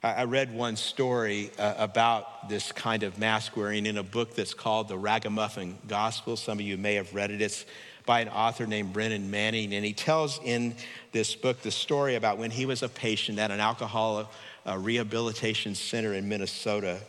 I 0.02 0.24
read 0.24 0.54
one 0.54 0.78
story 0.78 1.52
uh, 1.60 1.74
about 1.78 2.48
this 2.48 2.72
kind 2.72 3.04
of 3.04 3.20
mask 3.20 3.58
wearing 3.58 3.86
in 3.86 3.98
a 3.98 4.04
book 4.04 4.34
that's 4.34 4.54
called 4.54 4.88
The 4.88 4.98
Ragamuffin 4.98 5.78
Gospel. 5.90 6.38
Some 6.38 6.58
of 6.58 6.66
you 6.66 6.78
may 6.78 6.96
have 6.96 7.14
read 7.14 7.32
it. 7.32 7.42
It's 7.42 7.66
by 8.06 8.22
an 8.22 8.30
author 8.30 8.66
named 8.66 8.94
Brennan 8.94 9.30
Manning, 9.30 9.74
and 9.74 9.84
he 9.84 9.92
tells 9.92 10.40
in 10.46 10.74
this 11.12 11.36
book 11.36 11.62
the 11.62 11.72
story 11.72 12.16
about 12.16 12.38
when 12.38 12.50
he 12.50 12.66
was 12.66 12.82
a 12.82 12.88
patient 12.88 13.40
at 13.40 13.52
an 13.52 13.60
alcohol 13.60 14.32
uh, 14.66 14.78
rehabilitation 14.78 15.76
center 15.76 16.14
in 16.14 16.30
Minnesota. 16.30 17.02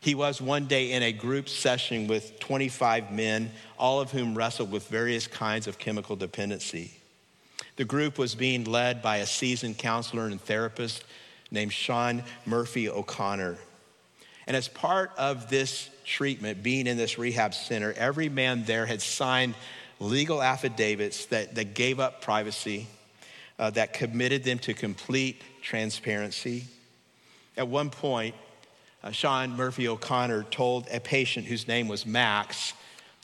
He 0.00 0.14
was 0.14 0.40
one 0.40 0.66
day 0.66 0.92
in 0.92 1.02
a 1.02 1.12
group 1.12 1.48
session 1.48 2.06
with 2.06 2.38
25 2.38 3.10
men, 3.10 3.50
all 3.78 4.00
of 4.00 4.12
whom 4.12 4.36
wrestled 4.36 4.70
with 4.70 4.86
various 4.88 5.26
kinds 5.26 5.66
of 5.66 5.78
chemical 5.78 6.14
dependency. 6.14 6.92
The 7.76 7.84
group 7.84 8.18
was 8.18 8.34
being 8.34 8.64
led 8.64 9.02
by 9.02 9.18
a 9.18 9.26
seasoned 9.26 9.78
counselor 9.78 10.26
and 10.26 10.40
therapist 10.40 11.04
named 11.50 11.72
Sean 11.72 12.22
Murphy 12.46 12.88
O'Connor. 12.88 13.58
And 14.46 14.56
as 14.56 14.68
part 14.68 15.12
of 15.18 15.50
this 15.50 15.90
treatment, 16.04 16.62
being 16.62 16.86
in 16.86 16.96
this 16.96 17.18
rehab 17.18 17.54
center, 17.54 17.92
every 17.92 18.28
man 18.28 18.64
there 18.64 18.86
had 18.86 19.02
signed 19.02 19.54
legal 20.00 20.42
affidavits 20.42 21.26
that, 21.26 21.54
that 21.56 21.74
gave 21.74 22.00
up 22.00 22.22
privacy, 22.22 22.86
uh, 23.58 23.70
that 23.70 23.92
committed 23.92 24.44
them 24.44 24.58
to 24.60 24.74
complete 24.74 25.42
transparency. 25.60 26.64
At 27.56 27.68
one 27.68 27.90
point, 27.90 28.34
uh, 29.02 29.10
Sean 29.10 29.56
Murphy 29.56 29.88
O'Connor 29.88 30.44
told 30.44 30.86
a 30.90 31.00
patient 31.00 31.46
whose 31.46 31.68
name 31.68 31.88
was 31.88 32.04
Max 32.04 32.72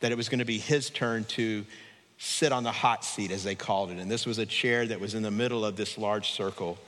that 0.01 0.13
it 0.13 0.17
was 0.17 0.29
going 0.29 0.39
to 0.39 0.45
be 0.45 0.59
his 0.59 0.91
turn 0.91 1.25
to 1.25 1.65
sit 2.19 2.53
on 2.53 2.63
the 2.63 2.73
hot 2.73 3.05
seat, 3.05 3.31
as 3.31 3.45
they 3.45 3.55
called 3.55 3.91
it. 3.91 3.99
And 3.99 4.11
this 4.11 4.27
was 4.27 4.39
a 4.39 4.47
chair 4.47 4.87
that 4.87 5.01
was 5.01 5.15
in 5.15 5.23
the 5.23 5.31
middle 5.31 5.65
of 5.65 5.77
this 5.77 5.99
large 5.99 6.31
circle. 6.31 6.79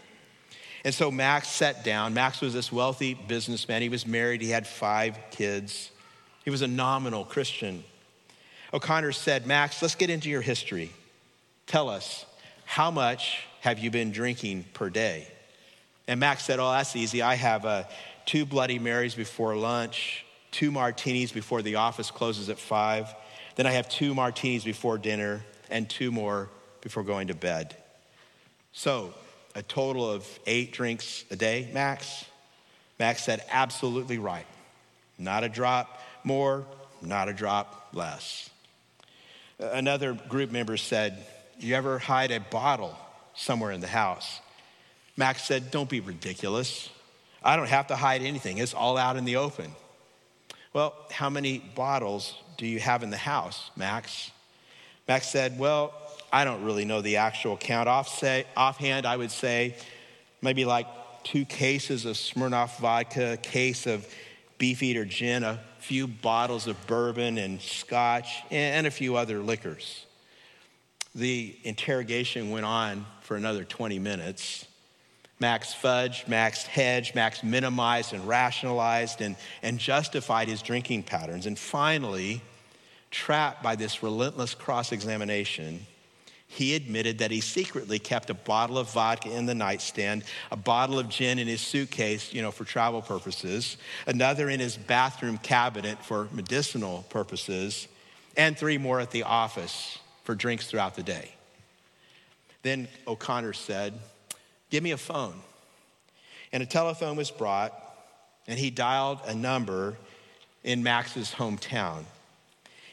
And 0.85 0.94
so 0.94 1.11
Max 1.11 1.49
sat 1.49 1.85
down. 1.85 2.14
Max 2.14 2.40
was 2.40 2.55
this 2.55 2.70
wealthy 2.70 3.14
businessman. 3.14 3.83
He 3.83 3.88
was 3.88 4.07
married, 4.07 4.40
he 4.40 4.51
had 4.51 4.66
five 4.66 5.18
kids. 5.31 5.90
He 6.44 6.51
was 6.51 6.62
a 6.62 6.68
nominal 6.68 7.25
Christian. 7.25 7.83
O'Connor 8.72 9.12
said, 9.12 9.46
Max, 9.46 9.83
let's 9.83 9.96
get 9.96 10.11
into 10.11 10.29
your 10.29 10.42
history. 10.42 10.92
Tell 11.66 11.88
us, 11.88 12.25
how 12.64 12.90
much 12.92 13.44
have 13.61 13.81
you 13.81 13.90
been 13.90 14.12
drinking 14.12 14.64
per 14.75 14.90
day? 14.90 15.27
And 16.07 16.20
Max 16.20 16.44
said, 16.44 16.61
Oh, 16.61 16.70
that's 16.70 16.94
easy. 16.94 17.20
I 17.20 17.35
have 17.35 17.64
uh, 17.64 17.85
two 18.27 18.45
Bloody 18.45 18.79
Marys 18.79 19.15
before 19.15 19.57
lunch, 19.57 20.25
two 20.51 20.71
martinis 20.71 21.33
before 21.33 21.62
the 21.62 21.77
office 21.77 22.11
closes 22.11 22.49
at 22.51 22.59
five. 22.59 23.15
Then 23.55 23.67
I 23.67 23.71
have 23.73 23.89
two 23.89 24.15
martinis 24.15 24.65
before 24.65 24.99
dinner 24.99 25.45
and 25.71 25.89
two 25.89 26.12
more 26.12 26.51
before 26.83 27.03
going 27.03 27.29
to 27.29 27.35
bed. 27.35 27.77
So 28.73 29.15
a 29.55 29.62
total 29.62 30.11
of 30.11 30.27
eight 30.47 30.73
drinks 30.73 31.25
a 31.31 31.37
day, 31.37 31.71
max? 31.73 32.25
Max 32.99 33.25
said, 33.25 33.43
absolutely 33.51 34.19
right. 34.19 34.47
Not 35.19 35.45
a 35.45 35.49
drop 35.49 36.01
more, 36.25 36.67
not 37.01 37.29
a 37.29 37.33
drop 37.33 37.89
less. 37.93 38.51
Another 39.59 40.12
group 40.12 40.51
member 40.51 40.77
said, 40.77 41.25
You 41.59 41.75
ever 41.75 41.99
hide 41.99 42.31
a 42.31 42.41
bottle 42.41 42.97
somewhere 43.35 43.71
in 43.71 43.81
the 43.81 43.87
house? 43.87 44.41
Max 45.17 45.45
said, 45.45 45.71
Don't 45.71 45.89
be 45.89 46.01
ridiculous. 46.01 46.91
I 47.46 47.54
don't 47.54 47.68
have 47.68 47.87
to 47.87 47.96
hide 47.96 48.22
anything, 48.22 48.59
it's 48.59 48.74
all 48.74 48.98
out 48.98 49.16
in 49.16 49.24
the 49.24 49.37
open. 49.37 49.70
Well, 50.72 50.94
how 51.12 51.30
many 51.30 51.59
bottles 51.59 52.35
do 52.59 52.66
you 52.66 52.80
have 52.80 53.04
in 53.04 53.11
the 53.11 53.16
house, 53.16 53.70
Max? 53.76 54.32
Max 55.06 55.28
said, 55.28 55.56
Well, 55.56 55.94
I 56.32 56.44
don't 56.44 56.64
really 56.64 56.85
know 56.85 57.00
the 57.00 57.18
actual 57.18 57.56
count. 57.56 57.88
Off 57.88 58.09
say, 58.09 58.46
offhand, 58.56 59.06
I 59.06 59.16
would 59.16 59.30
say 59.30 59.76
maybe 60.42 60.64
like 60.64 60.88
two 61.22 61.44
cases 61.44 62.04
of 62.04 62.16
Smirnoff 62.16 62.78
vodka, 62.78 63.35
a 63.35 63.37
case 63.37 63.87
of 63.87 64.06
Beefeater 64.59 65.04
gin, 65.04 65.44
a 65.44 65.61
few 65.78 66.09
bottles 66.09 66.66
of 66.66 66.85
bourbon 66.88 67.38
and 67.38 67.61
scotch, 67.61 68.42
and 68.50 68.88
a 68.88 68.90
few 68.90 69.16
other 69.16 69.38
liquors. 69.38 70.04
The 71.14 71.56
interrogation 71.62 72.50
went 72.50 72.66
on 72.66 73.06
for 73.20 73.37
another 73.37 73.62
20 73.62 74.00
minutes. 74.00 74.66
Max 75.38 75.75
fudged, 75.75 76.29
Max 76.29 76.64
hedged, 76.64 77.14
Max 77.14 77.42
minimized 77.42 78.14
and 78.14 78.27
rationalized 78.27 79.20
and, 79.20 79.37
and 79.62 79.79
justified 79.79 80.49
his 80.49 80.62
drinking 80.62 81.03
patterns. 81.03 81.46
And 81.46 81.59
finally, 81.59 82.40
trapped 83.11 83.62
by 83.62 83.77
this 83.77 84.03
relentless 84.03 84.55
cross 84.55 84.92
examination, 84.92 85.87
he 86.49 86.75
admitted 86.75 87.18
that 87.18 87.31
he 87.31 87.40
secretly 87.40 87.99
kept 87.99 88.31
a 88.31 88.35
bottle 88.35 88.79
of 88.79 88.90
vodka 88.92 89.31
in 89.31 89.46
the 89.46 89.55
nightstand, 89.55 90.25
a 90.51 90.57
bottle 90.57 90.99
of 90.99 91.09
gin 91.09 91.38
in 91.38 91.46
his 91.46 91.61
suitcase, 91.61 92.33
you 92.33 92.40
know, 92.40 92.51
for 92.51 92.64
travel 92.64 93.03
purposes, 93.03 93.77
another 94.07 94.49
in 94.49 94.61
his 94.61 94.77
bathroom 94.77 95.38
cabinet 95.38 96.03
for 96.05 96.29
medicinal 96.33 97.05
purposes, 97.11 97.88
and 98.38 98.57
three 98.57 98.79
more 98.79 99.01
at 99.01 99.11
the 99.11 99.25
office 99.25 99.99
for 100.25 100.35
drinks 100.35 100.66
throughout 100.66 100.94
the 100.94 101.03
day. 101.03 101.31
Then 102.62 102.88
O'Connor 103.07 103.53
said, 103.53 103.99
Give 104.70 104.83
me 104.83 104.92
a 104.92 104.96
phone. 104.96 105.35
And 106.52 106.62
a 106.62 106.66
telephone 106.66 107.16
was 107.16 107.31
brought, 107.31 107.72
and 108.46 108.59
he 108.59 108.70
dialed 108.70 109.20
a 109.26 109.35
number 109.35 109.96
in 110.64 110.83
Max's 110.83 111.33
hometown. 111.33 112.05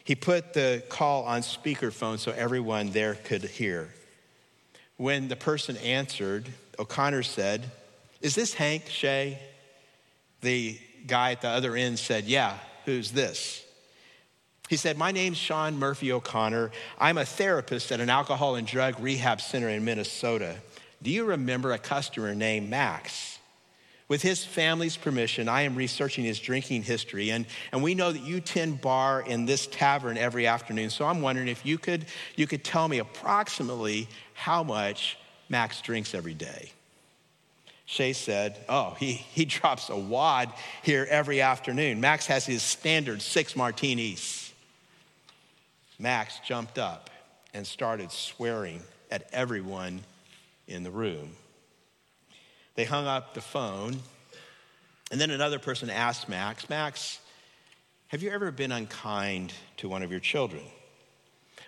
He 0.04 0.16
put 0.16 0.54
the 0.54 0.84
call 0.90 1.24
on 1.24 1.42
speakerphone 1.42 2.20
so 2.20 2.32
everyone 2.32 2.92
there 2.92 3.16
could 3.16 3.44
hear. 3.44 3.90
When 4.98 5.28
the 5.28 5.36
person 5.36 5.78
answered, 5.78 6.50
O'Connor 6.78 7.24
said, 7.24 7.72
Is 8.22 8.36
this 8.36 8.54
Hank 8.54 8.88
Shea? 8.90 9.40
The 10.42 10.78
guy 11.08 11.32
at 11.32 11.42
the 11.42 11.48
other 11.48 11.76
end 11.76 12.00
said, 12.00 12.26
Yeah, 12.26 12.58
who's 12.86 13.12
this? 13.12 13.66
He 14.70 14.76
said, 14.76 14.98
My 14.98 15.12
name's 15.12 15.38
Sean 15.38 15.78
Murphy 15.78 16.12
O'Connor. 16.12 16.72
I'm 17.00 17.18
a 17.18 17.26
therapist 17.26 17.92
at 17.92 18.00
an 18.00 18.10
alcohol 18.10 18.56
and 18.56 18.68
drug 18.68 19.00
rehab 19.00 19.42
center 19.42 19.70
in 19.70 19.86
Minnesota. 19.86 20.58
Do 21.04 21.12
you 21.12 21.26
remember 21.26 21.74
a 21.74 21.78
customer 21.78 22.34
named 22.34 22.70
Max? 22.70 23.38
With 24.08 24.22
his 24.22 24.44
family's 24.44 24.96
permission, 24.96 25.50
I 25.50 25.64
am 25.64 25.76
researching 25.76 26.24
his 26.24 26.40
drinking 26.40 26.84
history. 26.84 27.32
And, 27.32 27.46
and 27.72 27.84
we 27.84 27.94
know 27.94 28.12
that 28.12 28.22
you 28.22 28.40
tend 28.40 28.80
bar 28.80 29.22
in 29.22 29.46
this 29.46 29.68
tavern 29.68 30.18
every 30.18 30.48
afternoon. 30.48 30.90
So 30.90 31.06
I'm 31.06 31.22
wondering 31.22 31.48
if 31.48 31.66
you 31.66 31.78
could, 31.78 32.06
you 32.36 32.48
could 32.48 32.64
tell 32.64 32.88
me 32.88 33.00
approximately 33.00 34.08
how 34.34 34.64
much 34.64 35.18
Max 35.50 35.82
drinks 35.82 36.14
every 36.14 36.34
day. 36.34 36.72
Shea 37.86 38.14
said, 38.14 38.58
Oh, 38.70 38.96
he, 39.00 39.14
he 39.14 39.46
drops 39.46 39.90
a 39.90 39.98
wad 39.98 40.54
here 40.84 41.06
every 41.10 41.42
afternoon. 41.42 42.00
Max 42.00 42.28
has 42.28 42.46
his 42.46 42.62
standard 42.64 43.22
six 43.22 43.56
martinis. 43.56 44.54
Max 46.00 46.40
jumped 46.46 46.78
up 46.78 47.10
and 47.54 47.66
started 47.66 48.12
swearing 48.12 48.82
at 49.12 49.30
everyone 49.32 50.02
in 50.68 50.84
the 50.84 50.92
room. 50.92 51.32
They 52.76 52.86
hung 52.86 53.06
up 53.06 53.34
the 53.34 53.42
phone. 53.42 54.00
And 55.12 55.22
then 55.22 55.30
another 55.30 55.60
person 55.60 55.90
asked 55.90 56.28
Max, 56.28 56.70
Max, 56.70 57.20
have 58.08 58.24
you 58.24 58.32
ever 58.32 58.52
been 58.52 58.72
unkind 58.72 59.54
to 59.78 59.90
one 59.90 60.04
of 60.04 60.12
your 60.12 60.20
children? 60.20 60.64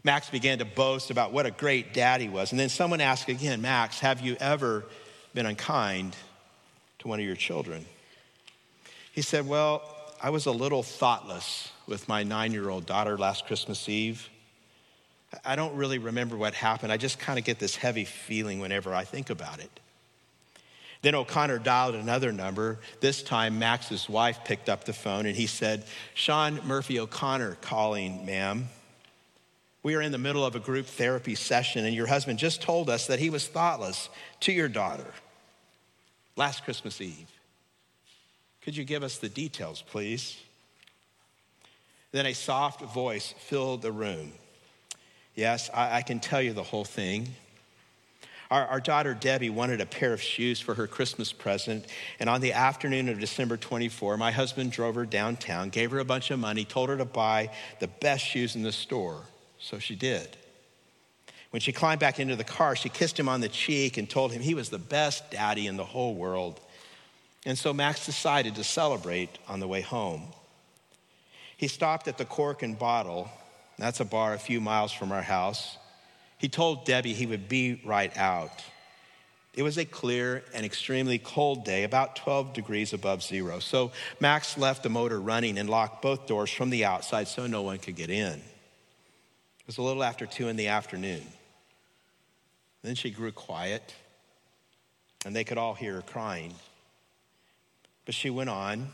Max 0.04 0.30
began 0.30 0.60
to 0.60 0.66
boast 0.66 1.10
about 1.10 1.32
what 1.32 1.46
a 1.46 1.52
great 1.52 1.94
dad 1.94 2.22
he 2.22 2.30
was. 2.30 2.52
And 2.52 2.60
then 2.60 2.70
someone 2.70 3.02
asked 3.02 3.28
again, 3.30 3.62
Max, 3.62 4.00
have 4.00 4.22
you 4.22 4.38
ever 4.40 4.86
been 5.34 5.46
unkind 5.46 6.16
to 7.00 7.08
one 7.08 7.20
of 7.20 7.26
your 7.26 7.36
children? 7.36 7.86
He 9.12 9.22
said, 9.22 9.48
Well, 9.48 9.82
I 10.22 10.30
was 10.30 10.46
a 10.46 10.52
little 10.52 10.84
thoughtless 10.84 11.72
with 11.88 12.08
my 12.08 12.24
nine 12.24 12.52
year 12.52 12.70
old 12.70 12.86
daughter 12.86 13.18
last 13.18 13.48
Christmas 13.48 13.88
Eve. 13.90 14.30
I 15.44 15.56
don't 15.56 15.76
really 15.76 15.98
remember 15.98 16.38
what 16.38 16.54
happened. 16.54 16.92
I 16.92 16.98
just 16.98 17.20
kind 17.20 17.38
of 17.38 17.46
get 17.46 17.60
this 17.60 17.76
heavy 17.76 18.06
feeling 18.06 18.60
whenever 18.60 18.94
I 18.94 19.04
think 19.04 19.30
about 19.30 19.60
it. 19.60 19.80
Then 21.02 21.14
O'Connor 21.14 21.60
dialed 21.60 21.96
another 21.96 22.32
number. 22.32 22.80
This 23.00 23.22
time, 23.22 23.60
Max's 23.60 24.10
wife 24.10 24.40
picked 24.44 24.70
up 24.70 24.86
the 24.86 24.94
phone 24.94 25.26
and 25.26 25.36
he 25.36 25.46
said, 25.46 25.86
Sean 26.14 26.60
Murphy 26.66 27.00
O'Connor 27.00 27.58
calling, 27.62 28.26
ma'am. 28.26 28.70
We 29.84 29.94
are 29.94 30.02
in 30.02 30.12
the 30.12 30.18
middle 30.18 30.44
of 30.44 30.56
a 30.56 30.60
group 30.60 30.88
therapy 30.88 31.36
session, 31.36 31.86
and 31.86 31.94
your 31.96 32.08
husband 32.08 32.40
just 32.40 32.60
told 32.60 32.90
us 32.90 33.06
that 33.06 33.20
he 33.20 33.30
was 33.30 33.48
thoughtless 33.48 34.10
to 34.40 34.52
your 34.52 34.68
daughter 34.68 35.14
last 36.36 36.64
Christmas 36.64 37.00
Eve. 37.02 37.30
Could 38.64 38.76
you 38.76 38.84
give 38.84 39.04
us 39.04 39.20
the 39.20 39.30
details, 39.30 39.84
please? 39.84 40.42
Then 42.12 42.26
a 42.26 42.34
soft 42.34 42.82
voice 42.82 43.36
filled 43.38 43.84
the 43.84 43.92
room. 43.92 44.34
Yes, 45.36 45.70
I, 45.74 45.98
I 45.98 46.02
can 46.02 46.20
tell 46.20 46.42
you 46.42 46.54
the 46.54 46.64
whole 46.64 46.86
thing. 46.86 47.28
Our, 48.52 48.66
our, 48.68 48.80
daughter 48.80 49.14
Debbie 49.14 49.50
wanted 49.50 49.82
a 49.82 49.86
pair 49.86 50.14
of 50.14 50.22
shoes 50.22 50.60
for 50.60 50.76
her 50.76 50.86
Christmas 50.88 51.34
present. 51.34 51.86
And 52.20 52.30
on 52.30 52.42
the 52.42 52.54
afternoon 52.54 53.10
of 53.10 53.20
December 53.20 53.58
24, 53.58 54.18
my 54.18 54.32
husband 54.32 54.72
drove 54.72 54.96
her 54.96 55.06
downtown, 55.06 55.70
gave 55.70 55.92
her 55.92 56.00
a 56.00 56.06
bunch 56.06 56.30
of 56.30 56.40
money, 56.40 56.64
told 56.64 56.90
her 56.90 56.98
to 56.98 57.06
buy 57.06 57.50
the 57.80 57.88
best 57.88 58.24
shoes 58.24 58.56
in 58.56 58.62
the 58.62 58.72
store. 58.72 59.22
So 59.58 59.80
she 59.80 59.96
did. 59.96 60.38
When 61.50 61.60
she 61.60 61.72
climbed 61.72 62.00
back 62.00 62.20
into 62.20 62.36
the 62.36 62.44
car, 62.44 62.76
she 62.76 62.90
kissed 62.90 63.20
him 63.20 63.30
on 63.30 63.42
the 63.42 63.50
cheek 63.50 63.98
and 63.98 64.10
told 64.10 64.32
him 64.32 64.42
he 64.42 64.54
was 64.54 64.70
the 64.70 64.78
best 64.78 65.32
daddy 65.32 65.68
in 65.68 65.78
the 65.78 65.86
whole 65.86 66.14
world. 66.14 66.60
And 67.46 67.58
so 67.58 67.74
Max 67.74 68.06
decided 68.06 68.56
to 68.56 68.64
celebrate 68.64 69.38
on 69.48 69.60
the 69.60 69.68
way 69.68 69.82
home. 69.82 70.28
He 71.58 71.68
stopped 71.68 72.08
at 72.08 72.18
the 72.18 72.26
Cork 72.26 72.62
and 72.62 72.78
Bottle. 72.78 73.30
That's 73.78 74.00
a 74.00 74.06
bar 74.06 74.34
a 74.34 74.40
few 74.40 74.62
miles 74.62 74.92
from 74.92 75.12
our 75.12 75.22
house. 75.22 75.78
He 76.38 76.50
told 76.50 76.86
Debbie 76.86 77.14
he 77.14 77.26
would 77.26 77.48
be 77.50 77.82
right 77.86 78.16
out. 78.18 78.64
It 79.54 79.64
was 79.64 79.78
a 79.78 79.86
clear 79.86 80.44
and 80.54 80.66
extremely 80.66 81.18
cold 81.18 81.64
day, 81.64 81.84
about 81.84 82.18
12 82.18 82.54
degrees 82.54 82.92
above 82.92 83.24
zero. 83.24 83.60
So 83.60 83.92
Max 84.20 84.58
left 84.58 84.84
the 84.84 84.90
motor 84.90 85.20
running 85.20 85.58
and 85.58 85.70
locked 85.70 86.02
both 86.02 86.28
doors 86.28 86.52
from 86.52 86.70
the 86.70 86.84
outside 86.84 87.28
so 87.30 87.48
no 87.48 87.62
one 87.62 87.78
could 87.78 87.96
get 87.96 88.10
in. 88.10 88.34
It 88.34 89.68
was 89.68 89.78
a 89.78 89.82
little 89.82 90.04
after 90.04 90.26
two 90.26 90.50
in 90.50 90.58
the 90.58 90.68
afternoon. 90.68 91.24
Then 92.84 92.96
she 92.96 93.10
grew 93.10 93.32
quiet, 93.32 93.96
and 95.26 95.36
they 95.36 95.44
could 95.44 95.58
all 95.58 95.74
hear 95.74 95.96
her 95.96 96.02
crying. 96.02 96.54
But 98.06 98.14
she 98.14 98.30
went 98.30 98.50
on. 98.50 98.90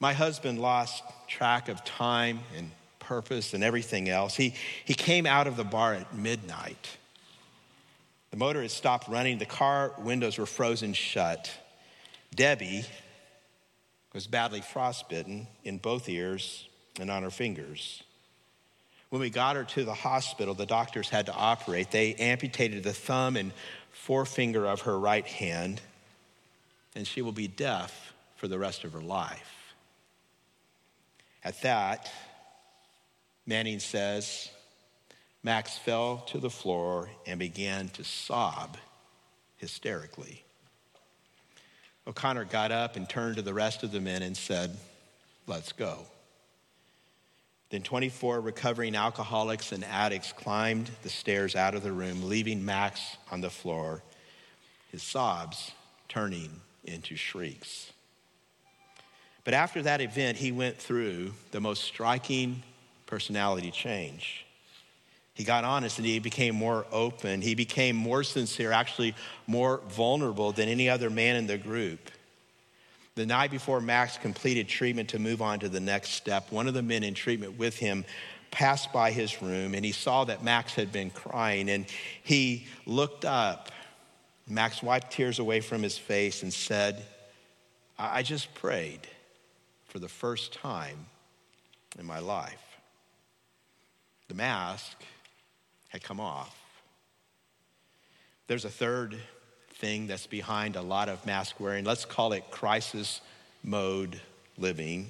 My 0.00 0.14
husband 0.14 0.58
lost 0.58 1.04
track 1.28 1.68
of 1.68 1.84
time 1.84 2.40
and 2.56 2.70
purpose 3.10 3.54
and 3.54 3.64
everything 3.64 4.08
else. 4.08 4.36
He, 4.36 4.54
he 4.84 4.94
came 4.94 5.26
out 5.26 5.48
of 5.48 5.56
the 5.56 5.64
bar 5.64 5.94
at 5.94 6.14
midnight. 6.14 6.96
The 8.30 8.36
motor 8.36 8.62
had 8.62 8.70
stopped 8.70 9.08
running, 9.08 9.38
the 9.38 9.46
car 9.46 9.92
windows 9.98 10.38
were 10.38 10.46
frozen 10.46 10.92
shut. 10.92 11.50
Debbie 12.32 12.84
was 14.12 14.28
badly 14.28 14.60
frostbitten 14.60 15.48
in 15.64 15.78
both 15.78 16.08
ears 16.08 16.68
and 17.00 17.10
on 17.10 17.24
her 17.24 17.32
fingers. 17.32 18.04
When 19.08 19.20
we 19.20 19.28
got 19.28 19.56
her 19.56 19.64
to 19.64 19.82
the 19.82 19.92
hospital, 19.92 20.54
the 20.54 20.64
doctors 20.64 21.08
had 21.08 21.26
to 21.26 21.34
operate. 21.34 21.90
They 21.90 22.14
amputated 22.14 22.84
the 22.84 22.92
thumb 22.92 23.34
and 23.34 23.50
forefinger 23.90 24.66
of 24.66 24.82
her 24.82 24.96
right 24.96 25.26
hand, 25.26 25.80
and 26.94 27.04
she 27.04 27.22
will 27.22 27.32
be 27.32 27.48
deaf 27.48 28.12
for 28.36 28.46
the 28.46 28.56
rest 28.56 28.84
of 28.84 28.92
her 28.92 29.02
life. 29.02 29.74
At 31.42 31.60
that, 31.62 32.08
Manning 33.50 33.80
says, 33.80 34.48
Max 35.42 35.76
fell 35.76 36.18
to 36.28 36.38
the 36.38 36.48
floor 36.48 37.10
and 37.26 37.40
began 37.40 37.88
to 37.88 38.04
sob 38.04 38.76
hysterically. 39.56 40.44
O'Connor 42.06 42.44
got 42.44 42.70
up 42.70 42.94
and 42.94 43.08
turned 43.08 43.34
to 43.38 43.42
the 43.42 43.52
rest 43.52 43.82
of 43.82 43.90
the 43.90 44.00
men 44.00 44.22
and 44.22 44.36
said, 44.36 44.76
Let's 45.48 45.72
go. 45.72 46.06
Then 47.70 47.82
24 47.82 48.40
recovering 48.40 48.94
alcoholics 48.94 49.72
and 49.72 49.84
addicts 49.84 50.32
climbed 50.32 50.88
the 51.02 51.08
stairs 51.08 51.56
out 51.56 51.74
of 51.74 51.82
the 51.82 51.90
room, 51.90 52.28
leaving 52.28 52.64
Max 52.64 53.16
on 53.32 53.40
the 53.40 53.50
floor, 53.50 54.04
his 54.92 55.02
sobs 55.02 55.72
turning 56.08 56.60
into 56.84 57.16
shrieks. 57.16 57.90
But 59.42 59.54
after 59.54 59.82
that 59.82 60.00
event, 60.00 60.38
he 60.38 60.52
went 60.52 60.76
through 60.76 61.32
the 61.50 61.60
most 61.60 61.82
striking 61.82 62.62
personality 63.10 63.70
change. 63.70 64.46
He 65.34 65.44
got 65.44 65.64
honest 65.64 65.98
and 65.98 66.06
he 66.06 66.18
became 66.20 66.54
more 66.54 66.86
open. 66.92 67.42
He 67.42 67.54
became 67.54 67.96
more 67.96 68.22
sincere, 68.22 68.72
actually 68.72 69.14
more 69.46 69.80
vulnerable 69.88 70.52
than 70.52 70.68
any 70.68 70.88
other 70.88 71.10
man 71.10 71.36
in 71.36 71.46
the 71.46 71.58
group. 71.58 72.10
The 73.16 73.26
night 73.26 73.50
before 73.50 73.80
Max 73.80 74.16
completed 74.16 74.68
treatment 74.68 75.10
to 75.10 75.18
move 75.18 75.42
on 75.42 75.58
to 75.60 75.68
the 75.68 75.80
next 75.80 76.10
step, 76.10 76.52
one 76.52 76.68
of 76.68 76.74
the 76.74 76.82
men 76.82 77.02
in 77.02 77.14
treatment 77.14 77.58
with 77.58 77.76
him 77.76 78.04
passed 78.50 78.92
by 78.92 79.10
his 79.10 79.42
room 79.42 79.74
and 79.74 79.84
he 79.84 79.92
saw 79.92 80.24
that 80.24 80.42
Max 80.42 80.74
had 80.74 80.92
been 80.92 81.10
crying 81.10 81.68
and 81.68 81.86
he 82.22 82.66
looked 82.86 83.24
up. 83.24 83.70
Max 84.46 84.82
wiped 84.82 85.12
tears 85.12 85.38
away 85.38 85.60
from 85.60 85.82
his 85.82 85.96
face 85.98 86.42
and 86.42 86.52
said, 86.52 87.04
I 87.98 88.22
just 88.22 88.54
prayed 88.54 89.00
for 89.88 89.98
the 89.98 90.08
first 90.08 90.52
time 90.52 91.06
in 91.98 92.06
my 92.06 92.18
life. 92.18 92.69
The 94.30 94.36
mask 94.36 94.96
had 95.88 96.04
come 96.04 96.20
off. 96.20 96.56
There's 98.46 98.64
a 98.64 98.70
third 98.70 99.16
thing 99.74 100.06
that's 100.06 100.28
behind 100.28 100.76
a 100.76 100.82
lot 100.82 101.08
of 101.08 101.26
mask 101.26 101.58
wearing. 101.58 101.84
Let's 101.84 102.04
call 102.04 102.32
it 102.34 102.48
crisis 102.48 103.22
mode 103.64 104.20
living. 104.56 105.08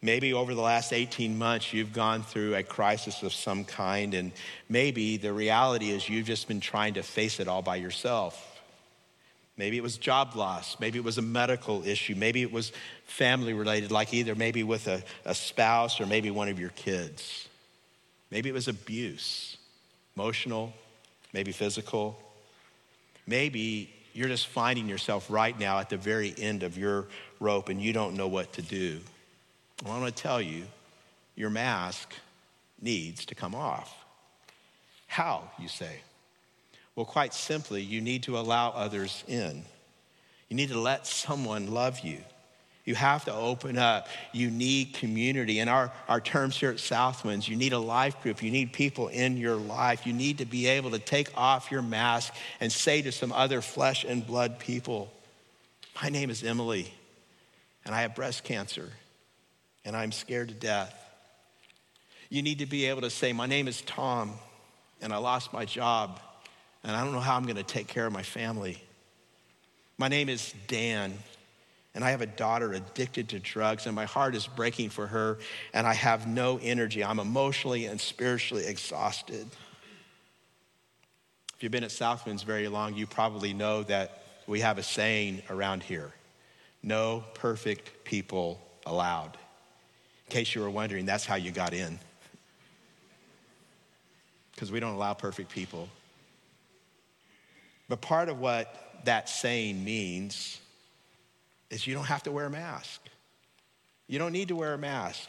Maybe 0.00 0.32
over 0.32 0.54
the 0.54 0.60
last 0.60 0.92
18 0.92 1.36
months, 1.36 1.72
you've 1.72 1.92
gone 1.92 2.22
through 2.22 2.54
a 2.54 2.62
crisis 2.62 3.24
of 3.24 3.32
some 3.32 3.64
kind, 3.64 4.14
and 4.14 4.30
maybe 4.68 5.16
the 5.16 5.32
reality 5.32 5.90
is 5.90 6.08
you've 6.08 6.26
just 6.26 6.46
been 6.46 6.60
trying 6.60 6.94
to 6.94 7.02
face 7.02 7.40
it 7.40 7.48
all 7.48 7.62
by 7.62 7.74
yourself. 7.74 8.60
Maybe 9.56 9.76
it 9.76 9.82
was 9.82 9.98
job 9.98 10.36
loss. 10.36 10.78
Maybe 10.78 11.00
it 11.00 11.04
was 11.04 11.18
a 11.18 11.22
medical 11.22 11.84
issue. 11.84 12.14
Maybe 12.14 12.42
it 12.42 12.52
was 12.52 12.70
family 13.06 13.54
related, 13.54 13.90
like 13.90 14.14
either 14.14 14.36
maybe 14.36 14.62
with 14.62 14.86
a, 14.86 15.02
a 15.24 15.34
spouse 15.34 16.00
or 16.00 16.06
maybe 16.06 16.30
one 16.30 16.48
of 16.48 16.60
your 16.60 16.70
kids. 16.70 17.48
Maybe 18.34 18.48
it 18.48 18.52
was 18.52 18.66
abuse 18.66 19.56
emotional, 20.16 20.72
maybe 21.32 21.52
physical. 21.52 22.18
Maybe 23.28 23.92
you're 24.12 24.28
just 24.28 24.48
finding 24.48 24.88
yourself 24.88 25.30
right 25.30 25.58
now 25.58 25.78
at 25.78 25.88
the 25.88 25.96
very 25.96 26.34
end 26.36 26.64
of 26.64 26.76
your 26.76 27.06
rope 27.38 27.68
and 27.68 27.80
you 27.80 27.92
don't 27.92 28.14
know 28.14 28.26
what 28.26 28.52
to 28.54 28.62
do. 28.62 29.00
Well, 29.84 29.94
I 29.94 30.00
want 30.00 30.16
to 30.16 30.22
tell 30.22 30.40
you, 30.40 30.64
your 31.36 31.50
mask 31.50 32.12
needs 32.80 33.24
to 33.26 33.36
come 33.36 33.54
off. 33.54 34.04
How, 35.06 35.50
you 35.60 35.68
say? 35.68 36.00
Well, 36.96 37.06
quite 37.06 37.34
simply, 37.34 37.82
you 37.82 38.00
need 38.00 38.24
to 38.24 38.36
allow 38.36 38.70
others 38.70 39.22
in. 39.28 39.64
You 40.48 40.56
need 40.56 40.70
to 40.70 40.80
let 40.80 41.06
someone 41.06 41.72
love 41.72 42.00
you. 42.00 42.18
You 42.84 42.94
have 42.94 43.24
to 43.24 43.34
open 43.34 43.78
up. 43.78 44.08
You 44.32 44.50
need 44.50 44.92
community. 44.94 45.60
And 45.60 45.70
our, 45.70 45.90
our 46.06 46.20
terms 46.20 46.56
here 46.56 46.70
at 46.70 46.76
Southwinds, 46.76 47.48
you 47.48 47.56
need 47.56 47.72
a 47.72 47.78
life 47.78 48.22
group. 48.22 48.42
You 48.42 48.50
need 48.50 48.74
people 48.74 49.08
in 49.08 49.38
your 49.38 49.56
life. 49.56 50.06
You 50.06 50.12
need 50.12 50.38
to 50.38 50.44
be 50.44 50.66
able 50.66 50.90
to 50.90 50.98
take 50.98 51.30
off 51.34 51.70
your 51.70 51.80
mask 51.80 52.34
and 52.60 52.70
say 52.70 53.00
to 53.00 53.10
some 53.10 53.32
other 53.32 53.62
flesh 53.62 54.04
and 54.04 54.26
blood 54.26 54.58
people, 54.58 55.10
My 56.02 56.10
name 56.10 56.28
is 56.28 56.44
Emily, 56.44 56.92
and 57.86 57.94
I 57.94 58.02
have 58.02 58.14
breast 58.14 58.44
cancer, 58.44 58.90
and 59.86 59.96
I'm 59.96 60.12
scared 60.12 60.48
to 60.48 60.54
death. 60.54 60.94
You 62.28 62.42
need 62.42 62.58
to 62.58 62.66
be 62.66 62.86
able 62.86 63.00
to 63.00 63.10
say, 63.10 63.32
My 63.32 63.46
name 63.46 63.66
is 63.66 63.80
Tom, 63.80 64.34
and 65.00 65.10
I 65.10 65.16
lost 65.16 65.54
my 65.54 65.64
job, 65.64 66.20
and 66.82 66.94
I 66.94 67.02
don't 67.02 67.14
know 67.14 67.20
how 67.20 67.34
I'm 67.36 67.44
going 67.44 67.56
to 67.56 67.62
take 67.62 67.86
care 67.86 68.06
of 68.06 68.12
my 68.12 68.22
family. 68.22 68.82
My 69.96 70.08
name 70.08 70.28
is 70.28 70.52
Dan 70.66 71.14
and 71.94 72.04
I 72.04 72.10
have 72.10 72.20
a 72.20 72.26
daughter 72.26 72.72
addicted 72.72 73.28
to 73.30 73.38
drugs, 73.38 73.86
and 73.86 73.94
my 73.94 74.04
heart 74.04 74.34
is 74.34 74.46
breaking 74.46 74.90
for 74.90 75.06
her, 75.06 75.38
and 75.72 75.86
I 75.86 75.94
have 75.94 76.26
no 76.26 76.58
energy. 76.62 77.04
I'm 77.04 77.20
emotionally 77.20 77.86
and 77.86 78.00
spiritually 78.00 78.66
exhausted. 78.66 79.46
If 81.54 81.62
you've 81.62 81.72
been 81.72 81.84
at 81.84 81.90
Southwinds 81.90 82.44
very 82.44 82.66
long, 82.68 82.94
you 82.94 83.06
probably 83.06 83.52
know 83.52 83.84
that 83.84 84.24
we 84.46 84.60
have 84.60 84.78
a 84.78 84.82
saying 84.82 85.42
around 85.48 85.82
here 85.82 86.12
no 86.84 87.24
perfect 87.34 88.04
people 88.04 88.60
allowed. 88.84 89.38
In 90.26 90.30
case 90.30 90.54
you 90.54 90.60
were 90.60 90.70
wondering, 90.70 91.06
that's 91.06 91.24
how 91.24 91.36
you 91.36 91.50
got 91.50 91.72
in. 91.72 91.98
Because 94.52 94.70
we 94.70 94.80
don't 94.80 94.94
allow 94.94 95.14
perfect 95.14 95.50
people. 95.50 95.88
But 97.88 98.00
part 98.00 98.28
of 98.28 98.38
what 98.38 99.00
that 99.04 99.28
saying 99.28 99.82
means 99.82 100.60
is 101.74 101.86
you 101.86 101.94
don't 101.94 102.04
have 102.04 102.22
to 102.22 102.30
wear 102.30 102.46
a 102.46 102.50
mask. 102.50 103.00
You 104.06 104.18
don't 104.18 104.32
need 104.32 104.48
to 104.48 104.56
wear 104.56 104.74
a 104.74 104.78
mask. 104.78 105.28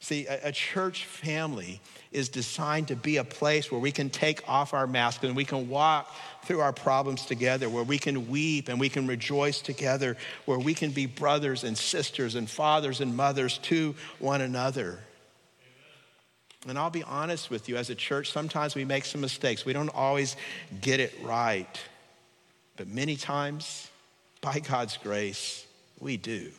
See, 0.00 0.26
a, 0.26 0.48
a, 0.48 0.52
church 0.52 1.06
family 1.06 1.80
is 2.12 2.28
designed 2.28 2.88
to 2.88 2.96
be 2.96 3.16
a 3.16 3.24
place 3.24 3.72
where 3.72 3.80
we 3.80 3.92
can 3.92 4.10
take 4.10 4.46
off 4.46 4.74
our 4.74 4.86
mask 4.86 5.24
and 5.24 5.34
we 5.34 5.44
can 5.44 5.70
walk 5.70 6.14
through 6.44 6.60
our 6.60 6.72
problems 6.72 7.24
together, 7.24 7.68
where 7.68 7.82
we 7.82 7.98
can 7.98 8.28
weep 8.28 8.68
and 8.68 8.78
we 8.78 8.88
can 8.88 9.06
rejoice 9.06 9.60
together, 9.60 10.16
where 10.44 10.58
we 10.58 10.74
can 10.74 10.90
be 10.90 11.06
brothers 11.06 11.64
and 11.64 11.78
sisters 11.78 12.34
and 12.34 12.50
fathers 12.50 13.00
and 13.00 13.16
mothers 13.16 13.58
to 13.58 13.94
one 14.18 14.42
another. 14.42 14.98
And 16.68 16.78
I'll 16.78 16.90
be 16.90 17.04
honest 17.04 17.50
with 17.50 17.68
you, 17.68 17.76
as 17.76 17.88
a 17.88 17.94
church, 17.94 18.32
sometimes 18.32 18.74
we 18.74 18.84
make 18.84 19.04
some 19.04 19.20
mistakes. 19.20 19.64
We 19.64 19.72
don't 19.72 19.94
always 19.94 20.36
get 20.80 21.00
it 21.00 21.14
right. 21.22 21.80
But 22.76 22.88
many 22.88 23.16
times, 23.16 23.88
by 24.46 24.60
God's 24.60 24.96
grace, 24.96 25.66
we 25.98 26.16
do. 26.16 26.52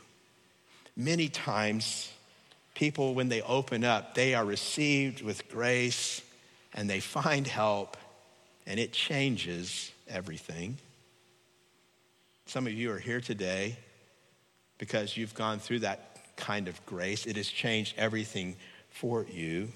Many 0.98 1.30
times, 1.30 2.12
people, 2.76 3.16
when 3.16 3.30
they 3.30 3.42
open 3.42 3.86
up, 3.86 4.14
they 4.14 4.36
are 4.36 4.44
received 4.44 5.22
with 5.22 5.48
grace 5.48 6.22
and 6.74 6.90
they 6.90 7.00
find 7.00 7.48
help, 7.48 7.96
and 8.66 8.78
it 8.78 8.92
changes 8.92 9.90
everything. 10.10 10.78
Some 12.46 12.68
of 12.68 12.74
you 12.74 12.92
are 12.92 13.00
here 13.00 13.22
today 13.22 13.78
because 14.80 15.16
you've 15.16 15.34
gone 15.34 15.60
through 15.60 15.80
that 15.80 16.36
kind 16.36 16.68
of 16.68 16.86
grace. 16.86 17.26
It 17.26 17.38
has 17.38 17.48
changed 17.48 17.96
everything 17.98 18.58
for 18.90 19.26
you. 19.32 19.70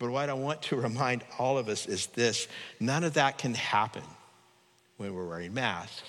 But 0.00 0.10
what 0.10 0.28
I 0.28 0.32
want 0.32 0.62
to 0.62 0.76
remind 0.76 1.22
all 1.38 1.56
of 1.56 1.68
us 1.68 1.86
is 1.86 2.06
this 2.06 2.48
none 2.80 3.04
of 3.04 3.14
that 3.14 3.38
can 3.38 3.54
happen 3.54 4.02
when 4.96 5.14
we're 5.14 5.28
wearing 5.28 5.54
masks. 5.54 6.02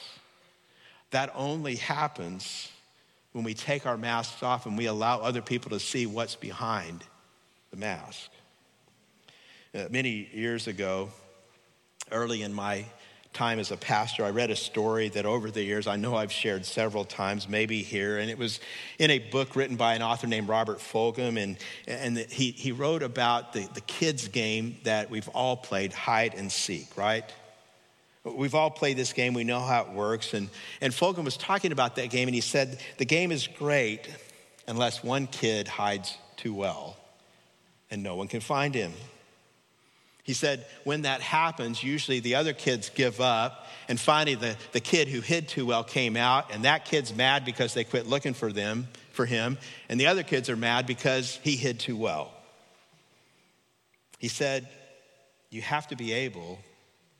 That 1.11 1.31
only 1.35 1.75
happens 1.75 2.69
when 3.33 3.43
we 3.43 3.53
take 3.53 3.85
our 3.85 3.97
masks 3.97 4.43
off 4.43 4.65
and 4.65 4.77
we 4.77 4.87
allow 4.87 5.19
other 5.19 5.41
people 5.41 5.71
to 5.71 5.79
see 5.79 6.05
what's 6.05 6.35
behind 6.35 7.03
the 7.71 7.77
mask. 7.77 8.29
Uh, 9.73 9.85
many 9.89 10.29
years 10.33 10.67
ago, 10.67 11.09
early 12.11 12.41
in 12.41 12.53
my 12.53 12.85
time 13.33 13.59
as 13.59 13.71
a 13.71 13.77
pastor, 13.77 14.25
I 14.25 14.31
read 14.31 14.51
a 14.51 14.55
story 14.55 15.07
that 15.09 15.25
over 15.25 15.49
the 15.49 15.63
years 15.63 15.87
I 15.87 15.95
know 15.95 16.15
I've 16.15 16.31
shared 16.31 16.65
several 16.65 17.05
times, 17.05 17.47
maybe 17.47 17.81
here, 17.81 18.17
and 18.17 18.29
it 18.29 18.37
was 18.37 18.59
in 18.99 19.09
a 19.09 19.19
book 19.19 19.55
written 19.55 19.77
by 19.77 19.95
an 19.95 20.01
author 20.01 20.27
named 20.27 20.49
Robert 20.49 20.79
Fulghum, 20.79 21.41
and, 21.41 21.57
and 21.87 22.17
he, 22.17 22.51
he 22.51 22.73
wrote 22.73 23.03
about 23.03 23.53
the, 23.53 23.69
the 23.73 23.81
kids' 23.81 24.27
game 24.27 24.75
that 24.83 25.09
we've 25.09 25.29
all 25.29 25.55
played, 25.55 25.93
hide 25.93 26.33
and 26.35 26.51
seek, 26.51 26.97
right? 26.97 27.33
We've 28.23 28.53
all 28.53 28.69
played 28.69 28.97
this 28.97 29.13
game, 29.13 29.33
we 29.33 29.43
know 29.43 29.59
how 29.59 29.81
it 29.81 29.91
works. 29.91 30.33
And, 30.33 30.49
and 30.79 30.93
Fulghum 30.93 31.25
was 31.25 31.37
talking 31.37 31.71
about 31.71 31.95
that 31.95 32.09
game, 32.11 32.27
and 32.27 32.35
he 32.35 32.41
said, 32.41 32.79
The 32.97 33.05
game 33.05 33.31
is 33.31 33.47
great 33.47 34.07
unless 34.67 35.03
one 35.03 35.27
kid 35.27 35.67
hides 35.67 36.17
too 36.37 36.53
well 36.53 36.97
and 37.91 38.01
no 38.01 38.15
one 38.15 38.29
can 38.29 38.39
find 38.39 38.73
him. 38.73 38.93
He 40.23 40.33
said, 40.33 40.65
when 40.85 41.01
that 41.01 41.19
happens, 41.19 41.83
usually 41.83 42.21
the 42.21 42.35
other 42.35 42.53
kids 42.53 42.89
give 42.89 43.19
up, 43.19 43.67
and 43.89 43.99
finally 43.99 44.35
the, 44.35 44.55
the 44.71 44.79
kid 44.79 45.09
who 45.09 45.19
hid 45.19 45.49
too 45.49 45.65
well 45.65 45.83
came 45.83 46.15
out, 46.15 46.53
and 46.53 46.63
that 46.63 46.85
kid's 46.85 47.13
mad 47.13 47.43
because 47.43 47.73
they 47.73 47.83
quit 47.83 48.07
looking 48.07 48.33
for 48.33 48.53
them, 48.53 48.87
for 49.11 49.25
him, 49.25 49.57
and 49.89 49.99
the 49.99 50.07
other 50.07 50.23
kids 50.23 50.49
are 50.49 50.55
mad 50.55 50.87
because 50.87 51.37
he 51.43 51.55
hid 51.55 51.79
too 51.79 51.97
well. 51.97 52.31
He 54.19 54.29
said, 54.29 54.69
You 55.49 55.63
have 55.63 55.87
to 55.87 55.95
be 55.95 56.13
able 56.13 56.59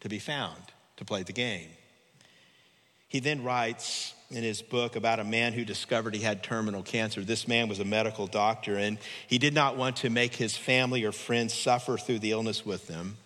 to 0.02 0.10
be 0.10 0.20
found 0.20 0.62
to 1.02 1.06
play 1.06 1.24
the 1.24 1.34
game. 1.34 1.68
He 3.08 3.20
then 3.20 3.44
writes 3.44 4.14
in 4.30 4.44
his 4.44 4.62
book 4.62 4.96
about 4.96 5.20
a 5.20 5.24
man 5.24 5.52
who 5.52 5.66
discovered 5.66 6.14
he 6.14 6.22
had 6.22 6.44
terminal 6.44 6.84
cancer. 6.84 7.24
This 7.24 7.48
man 7.48 7.68
was 7.68 7.80
a 7.80 7.84
medical 7.84 8.28
doctor, 8.28 8.78
and 8.78 9.00
he 9.28 9.40
did 9.40 9.56
not 9.56 9.78
want 9.78 9.96
to 9.98 10.12
make 10.12 10.36
his 10.36 10.56
family 10.56 11.04
or 11.04 11.12
friends 11.12 11.56
suffer 11.56 11.98
through 11.98 12.20
the 12.20 12.30
illness 12.30 12.64
with 12.64 12.86
them. 12.86 13.18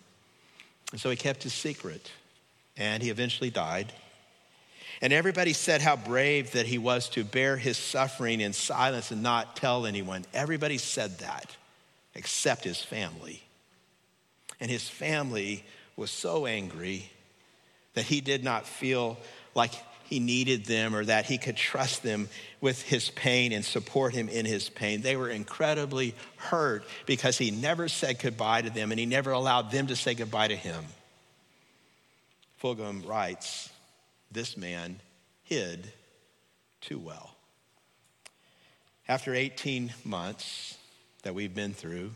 And 0.94 1.02
so 1.02 1.10
he 1.10 1.18
kept 1.18 1.44
his 1.44 1.54
secret, 1.54 2.10
and 2.78 3.04
he 3.04 3.10
eventually 3.10 3.50
died. 3.50 3.92
And 5.02 5.12
everybody 5.12 5.52
said 5.52 5.82
how 5.82 5.98
brave 5.98 6.54
that 6.54 6.66
he 6.66 6.78
was 6.78 7.10
to 7.10 7.26
bear 7.26 7.58
his 7.58 7.78
suffering 7.78 8.40
in 8.40 8.54
silence 8.54 9.12
and 9.12 9.22
not 9.22 9.58
tell 9.58 9.86
anyone. 9.86 10.24
Everybody 10.34 10.78
said 10.78 11.20
that, 11.20 11.58
except 12.16 12.64
his 12.64 12.82
family. 12.82 13.44
And 14.62 14.72
his 14.72 14.88
family 14.88 15.66
was 15.98 16.10
so 16.10 16.46
angry 16.46 17.12
that 17.96 18.06
he 18.06 18.22
did 18.22 18.44
not 18.44 18.68
feel 18.68 19.18
like 19.56 19.72
he 20.06 20.20
needed 20.20 20.66
them 20.66 20.96
or 20.96 21.04
that 21.06 21.26
he 21.26 21.38
could 21.38 21.58
trust 21.58 22.04
them 22.04 22.30
with 22.62 22.82
his 22.84 23.10
pain 23.10 23.52
and 23.52 23.66
support 23.66 24.14
him 24.14 24.30
in 24.30 24.46
his 24.46 24.70
pain. 24.70 25.02
They 25.02 25.16
were 25.16 25.30
incredibly 25.30 26.14
hurt 26.38 26.86
because 27.06 27.38
he 27.38 27.50
never 27.52 27.88
said 27.88 28.20
goodbye 28.20 28.62
to 28.62 28.70
them 28.70 28.92
and 28.92 29.00
he 29.00 29.06
never 29.06 29.32
allowed 29.32 29.72
them 29.72 29.88
to 29.88 29.96
say 29.96 30.14
goodbye 30.14 30.50
to 30.50 30.56
him. 30.56 30.84
Fulghum 32.62 33.08
writes, 33.08 33.70
This 34.32 34.56
man 34.56 35.00
hid 35.44 35.92
too 36.82 37.00
well. 37.00 37.36
After 39.08 39.34
18 39.34 39.94
months 40.04 40.78
that 41.24 41.34
we've 41.34 41.54
been 41.54 41.74
through, 41.74 42.12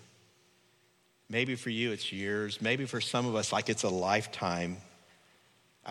maybe 1.30 1.56
for 1.56 1.70
you 1.70 1.92
it's 1.92 2.12
years, 2.12 2.62
maybe 2.62 2.86
for 2.86 3.02
some 3.02 3.28
of 3.28 3.36
us, 3.36 3.52
like 3.52 3.70
it's 3.70 3.84
a 3.84 3.90
lifetime 3.90 4.78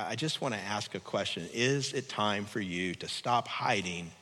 I 0.06 0.14
just 0.14 0.40
want 0.40 0.54
to 0.54 0.61
ask 0.61 0.94
a 0.94 1.00
question. 1.00 1.48
Is 1.52 1.92
it 1.92 2.08
time 2.08 2.44
for 2.44 2.61
you 2.61 2.94
to 2.96 3.08
stop 3.08 3.48
hiding 3.48 4.12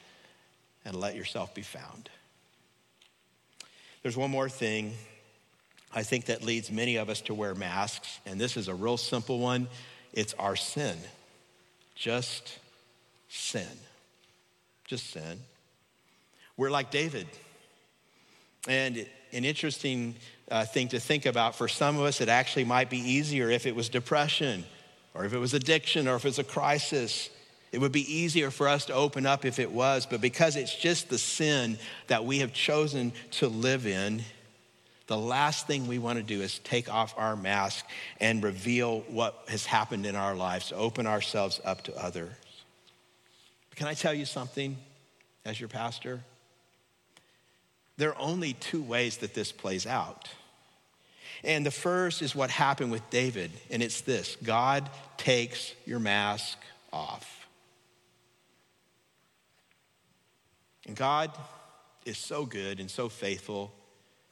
and 0.87 0.97
let 0.97 1.15
yourself 1.15 1.55
be 1.55 1.61
found? 1.61 2.09
There's 4.03 4.17
one 4.17 4.31
more 4.31 4.49
thing 4.49 4.95
I 5.93 6.03
think 6.03 6.27
that 6.27 6.43
leads 6.43 6.71
many 6.71 6.97
of 6.97 7.11
us 7.11 7.21
to 7.23 7.35
wear 7.35 7.55
masks, 7.55 8.21
and 8.25 8.41
this 8.41 8.57
is 8.57 8.69
a 8.69 8.75
real 8.75 8.97
simple 8.97 9.39
one 9.39 9.69
it's 10.15 10.33
our 10.35 10.57
sin. 10.57 10.97
Just 11.95 12.59
sin. 13.29 13.67
Just 14.87 15.11
sin. 15.11 15.41
We're 16.57 16.71
like 16.71 16.91
David. 16.91 17.27
And 18.67 19.07
an 19.33 19.45
interesting 19.45 20.15
uh, 20.51 20.65
thing 20.65 20.89
to 20.89 21.01
think 21.01 21.27
about 21.27 21.55
for 21.55 21.69
some 21.69 21.97
of 21.97 22.03
us, 22.05 22.23
it 22.23 22.31
actually 22.31 22.65
might 22.65 22.89
be 22.89 22.99
easier 22.99 23.51
if 23.51 23.67
it 23.67 23.77
was 23.77 23.91
depression 23.91 24.65
or 25.17 25.25
if 25.25 25.33
it 25.33 25.39
was 25.39 25.55
addiction, 25.55 26.07
or 26.09 26.17
if 26.17 26.25
it's 26.25 26.39
a 26.39 26.45
crisis. 26.45 27.31
It 27.73 27.81
would 27.81 27.93
be 27.93 28.13
easier 28.13 28.51
for 28.51 28.69
us 28.69 28.87
to 28.87 28.95
open 28.95 29.27
up 29.27 29.45
if 29.45 29.59
it 29.59 29.71
was, 29.71 30.07
but 30.07 30.21
because 30.21 30.57
it's 30.57 30.75
just 30.75 31.09
the 31.09 31.19
sin 31.19 31.79
that 32.07 32.25
we 32.25 32.39
have 32.39 32.53
chosen 32.53 33.13
to 33.33 33.49
live 33.49 33.87
in, 33.87 34.23
the 35.07 35.17
last 35.17 35.67
thing 35.67 35.87
we 35.87 35.99
want 35.99 36.19
to 36.19 36.23
do 36.23 36.43
is 36.43 36.59
take 36.61 36.93
off 36.93 37.15
our 37.17 37.37
mask 37.37 37.85
and 38.21 38.43
reveal 38.43 39.01
what 39.09 39.45
has 39.49 39.65
happened 39.65 40.05
in 40.05 40.17
our 40.17 40.35
lives, 40.35 40.73
open 40.75 41.07
ourselves 41.07 41.61
up 41.65 41.83
to 41.85 41.97
others. 41.97 42.33
Can 43.77 43.87
I 43.87 43.95
tell 43.95 44.15
you 44.15 44.25
something 44.25 44.77
as 45.45 45.61
your 45.61 45.69
pastor? 45.69 46.21
There 47.99 48.11
are 48.11 48.21
only 48.21 48.55
two 48.55 48.83
ways 48.83 49.19
that 49.19 49.35
this 49.35 49.53
plays 49.53 49.87
out. 49.87 50.29
And 51.45 51.65
the 51.65 51.71
first 51.71 52.23
is 52.23 52.35
what 52.35 52.51
happened 52.51 52.91
with 52.91 53.09
David, 53.11 53.51
and 53.71 53.83
it's 53.83 54.01
this 54.01 54.37
God 54.43 54.89
takes 55.17 55.75
your 55.85 55.99
mask 55.99 56.59
off. 56.93 57.47
And 60.87 60.97
God 60.97 61.33
is 62.05 62.17
so 62.17 62.47
good 62.47 62.81
and 62.81 62.91
so 62.91 63.09
faithful 63.09 63.73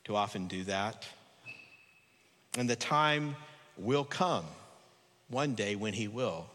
to 0.05 0.15
often 0.15 0.47
do 0.47 0.65
that. 0.65 1.07
And 2.57 2.71
the 2.71 2.77
time 2.77 3.35
will 3.77 4.05
come 4.05 4.45
one 5.29 5.55
day 5.55 5.75
when 5.75 5.93
He 5.93 6.07
will. 6.07 6.47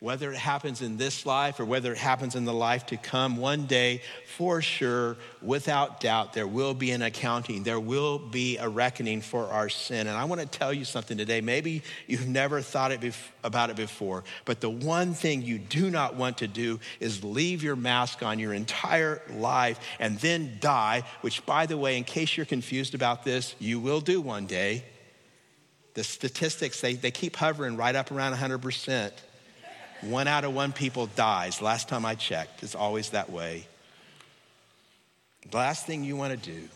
Whether 0.00 0.32
it 0.32 0.36
happens 0.36 0.82
in 0.82 0.96
this 0.96 1.24
life 1.24 1.60
or 1.60 1.64
whether 1.64 1.92
it 1.92 1.98
happens 1.98 2.34
in 2.34 2.44
the 2.44 2.52
life 2.52 2.86
to 2.86 2.96
come, 2.96 3.36
one 3.36 3.64
day, 3.64 4.02
for 4.36 4.60
sure, 4.60 5.16
without 5.40 6.00
doubt, 6.00 6.32
there 6.32 6.48
will 6.48 6.74
be 6.74 6.90
an 6.90 7.00
accounting. 7.00 7.62
There 7.62 7.80
will 7.80 8.18
be 8.18 8.58
a 8.58 8.68
reckoning 8.68 9.22
for 9.22 9.46
our 9.46 9.68
sin. 9.68 10.08
And 10.08 10.16
I 10.16 10.24
want 10.24 10.40
to 10.40 10.46
tell 10.46 10.72
you 10.74 10.84
something 10.84 11.16
today. 11.16 11.40
Maybe 11.40 11.82
you've 12.08 12.26
never 12.26 12.60
thought 12.60 12.90
it 12.90 13.00
bef- 13.00 13.16
about 13.44 13.70
it 13.70 13.76
before, 13.76 14.24
but 14.44 14.60
the 14.60 14.68
one 14.68 15.14
thing 15.14 15.42
you 15.42 15.58
do 15.58 15.88
not 15.90 16.16
want 16.16 16.38
to 16.38 16.48
do 16.48 16.80
is 16.98 17.22
leave 17.22 17.62
your 17.62 17.76
mask 17.76 18.22
on 18.22 18.38
your 18.40 18.52
entire 18.52 19.22
life 19.30 19.78
and 20.00 20.18
then 20.18 20.58
die, 20.60 21.04
which, 21.20 21.46
by 21.46 21.66
the 21.66 21.78
way, 21.78 21.96
in 21.96 22.04
case 22.04 22.36
you're 22.36 22.44
confused 22.44 22.94
about 22.94 23.24
this, 23.24 23.54
you 23.60 23.78
will 23.78 24.00
do 24.00 24.20
one 24.20 24.46
day. 24.46 24.84
The 25.94 26.02
statistics, 26.04 26.80
they, 26.80 26.94
they 26.94 27.12
keep 27.12 27.36
hovering 27.36 27.76
right 27.76 27.94
up 27.94 28.10
around 28.10 28.34
100%. 28.34 29.12
One 30.04 30.28
out 30.28 30.44
of 30.44 30.54
one 30.54 30.72
people 30.72 31.06
dies. 31.06 31.62
Last 31.62 31.88
time 31.88 32.04
I 32.04 32.14
checked, 32.14 32.62
it's 32.62 32.74
always 32.74 33.10
that 33.10 33.30
way. 33.30 33.66
The 35.50 35.56
last 35.56 35.86
thing 35.86 36.04
you 36.04 36.16
want 36.16 36.42
to 36.42 36.50
do 36.50 36.68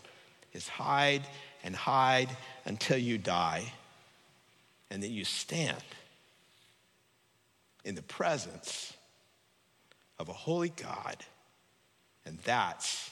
is 0.52 0.66
hide 0.66 1.22
and 1.62 1.74
hide 1.76 2.28
until 2.64 2.96
you 2.98 3.18
die, 3.18 3.72
and 4.90 5.02
then 5.02 5.12
you 5.12 5.24
stand 5.24 5.82
in 7.84 7.94
the 7.94 8.02
presence 8.02 8.94
of 10.18 10.28
a 10.28 10.32
holy 10.32 10.70
God, 10.70 11.16
and 12.24 12.38
that's 12.40 13.10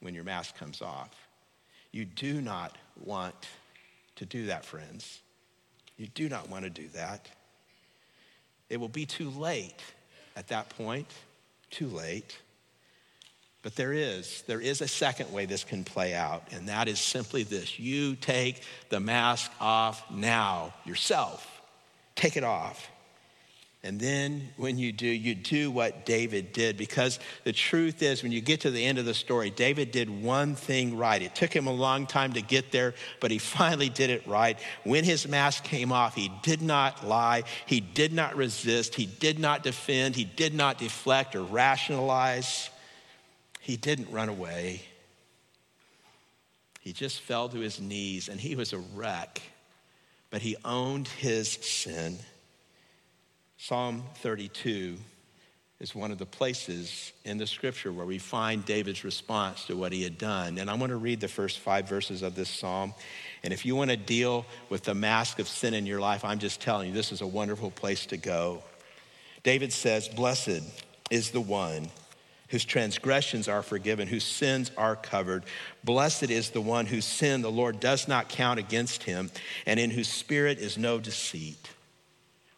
when 0.00 0.14
your 0.14 0.24
mask 0.24 0.56
comes 0.56 0.80
off. 0.80 1.10
You 1.90 2.04
do 2.04 2.40
not 2.40 2.76
want 3.04 3.48
to 4.16 4.24
do 4.24 4.46
that, 4.46 4.64
friends. 4.64 5.20
You 5.96 6.06
do 6.06 6.28
not 6.28 6.48
want 6.48 6.64
to 6.64 6.70
do 6.70 6.88
that. 6.94 7.28
It 8.72 8.80
will 8.80 8.88
be 8.88 9.04
too 9.04 9.28
late 9.28 9.76
at 10.34 10.48
that 10.48 10.70
point, 10.70 11.06
too 11.70 11.88
late. 11.88 12.38
But 13.60 13.76
there 13.76 13.92
is, 13.92 14.44
there 14.46 14.62
is 14.62 14.80
a 14.80 14.88
second 14.88 15.30
way 15.30 15.44
this 15.44 15.62
can 15.62 15.84
play 15.84 16.14
out, 16.14 16.44
and 16.52 16.70
that 16.70 16.88
is 16.88 16.98
simply 16.98 17.42
this 17.42 17.78
you 17.78 18.16
take 18.16 18.62
the 18.88 18.98
mask 18.98 19.52
off 19.60 20.10
now 20.10 20.72
yourself. 20.86 21.46
Take 22.14 22.38
it 22.38 22.44
off. 22.44 22.88
And 23.84 23.98
then 23.98 24.48
when 24.56 24.78
you 24.78 24.92
do, 24.92 25.08
you 25.08 25.34
do 25.34 25.68
what 25.68 26.06
David 26.06 26.52
did. 26.52 26.76
Because 26.76 27.18
the 27.42 27.52
truth 27.52 28.00
is, 28.00 28.22
when 28.22 28.30
you 28.30 28.40
get 28.40 28.60
to 28.60 28.70
the 28.70 28.84
end 28.84 28.98
of 28.98 29.04
the 29.04 29.14
story, 29.14 29.50
David 29.50 29.90
did 29.90 30.08
one 30.08 30.54
thing 30.54 30.96
right. 30.96 31.20
It 31.20 31.34
took 31.34 31.52
him 31.54 31.66
a 31.66 31.72
long 31.72 32.06
time 32.06 32.34
to 32.34 32.42
get 32.42 32.70
there, 32.70 32.94
but 33.18 33.32
he 33.32 33.38
finally 33.38 33.88
did 33.88 34.10
it 34.10 34.24
right. 34.26 34.56
When 34.84 35.02
his 35.02 35.26
mask 35.26 35.64
came 35.64 35.90
off, 35.90 36.14
he 36.14 36.30
did 36.42 36.62
not 36.62 37.06
lie, 37.06 37.42
he 37.66 37.80
did 37.80 38.12
not 38.12 38.36
resist, 38.36 38.94
he 38.94 39.06
did 39.06 39.40
not 39.40 39.64
defend, 39.64 40.14
he 40.14 40.24
did 40.24 40.54
not 40.54 40.78
deflect 40.78 41.34
or 41.34 41.42
rationalize, 41.42 42.70
he 43.60 43.76
didn't 43.76 44.12
run 44.12 44.28
away. 44.28 44.82
He 46.80 46.92
just 46.92 47.20
fell 47.20 47.48
to 47.48 47.58
his 47.58 47.80
knees 47.80 48.28
and 48.28 48.40
he 48.40 48.54
was 48.54 48.72
a 48.72 48.78
wreck, 48.78 49.42
but 50.30 50.40
he 50.40 50.56
owned 50.64 51.08
his 51.08 51.48
sin. 51.48 52.18
Psalm 53.64 54.02
32 54.16 54.96
is 55.78 55.94
one 55.94 56.10
of 56.10 56.18
the 56.18 56.26
places 56.26 57.12
in 57.24 57.38
the 57.38 57.46
scripture 57.46 57.92
where 57.92 58.04
we 58.04 58.18
find 58.18 58.64
David's 58.64 59.04
response 59.04 59.66
to 59.66 59.76
what 59.76 59.92
he 59.92 60.02
had 60.02 60.18
done. 60.18 60.58
And 60.58 60.68
I 60.68 60.74
want 60.74 60.90
to 60.90 60.96
read 60.96 61.20
the 61.20 61.28
first 61.28 61.60
five 61.60 61.88
verses 61.88 62.22
of 62.22 62.34
this 62.34 62.48
psalm. 62.48 62.92
And 63.44 63.52
if 63.52 63.64
you 63.64 63.76
want 63.76 63.90
to 63.90 63.96
deal 63.96 64.46
with 64.68 64.82
the 64.82 64.94
mask 64.94 65.38
of 65.38 65.46
sin 65.46 65.74
in 65.74 65.86
your 65.86 66.00
life, 66.00 66.24
I'm 66.24 66.40
just 66.40 66.60
telling 66.60 66.88
you, 66.88 66.92
this 66.92 67.12
is 67.12 67.20
a 67.20 67.26
wonderful 67.26 67.70
place 67.70 68.06
to 68.06 68.16
go. 68.16 68.64
David 69.44 69.72
says, 69.72 70.08
Blessed 70.08 70.62
is 71.08 71.30
the 71.30 71.40
one 71.40 71.88
whose 72.48 72.64
transgressions 72.64 73.46
are 73.46 73.62
forgiven, 73.62 74.08
whose 74.08 74.24
sins 74.24 74.72
are 74.76 74.96
covered. 74.96 75.44
Blessed 75.84 76.32
is 76.32 76.50
the 76.50 76.60
one 76.60 76.86
whose 76.86 77.04
sin 77.04 77.42
the 77.42 77.48
Lord 77.48 77.78
does 77.78 78.08
not 78.08 78.28
count 78.28 78.58
against 78.58 79.04
him, 79.04 79.30
and 79.66 79.78
in 79.78 79.92
whose 79.92 80.08
spirit 80.08 80.58
is 80.58 80.76
no 80.76 80.98
deceit. 80.98 81.70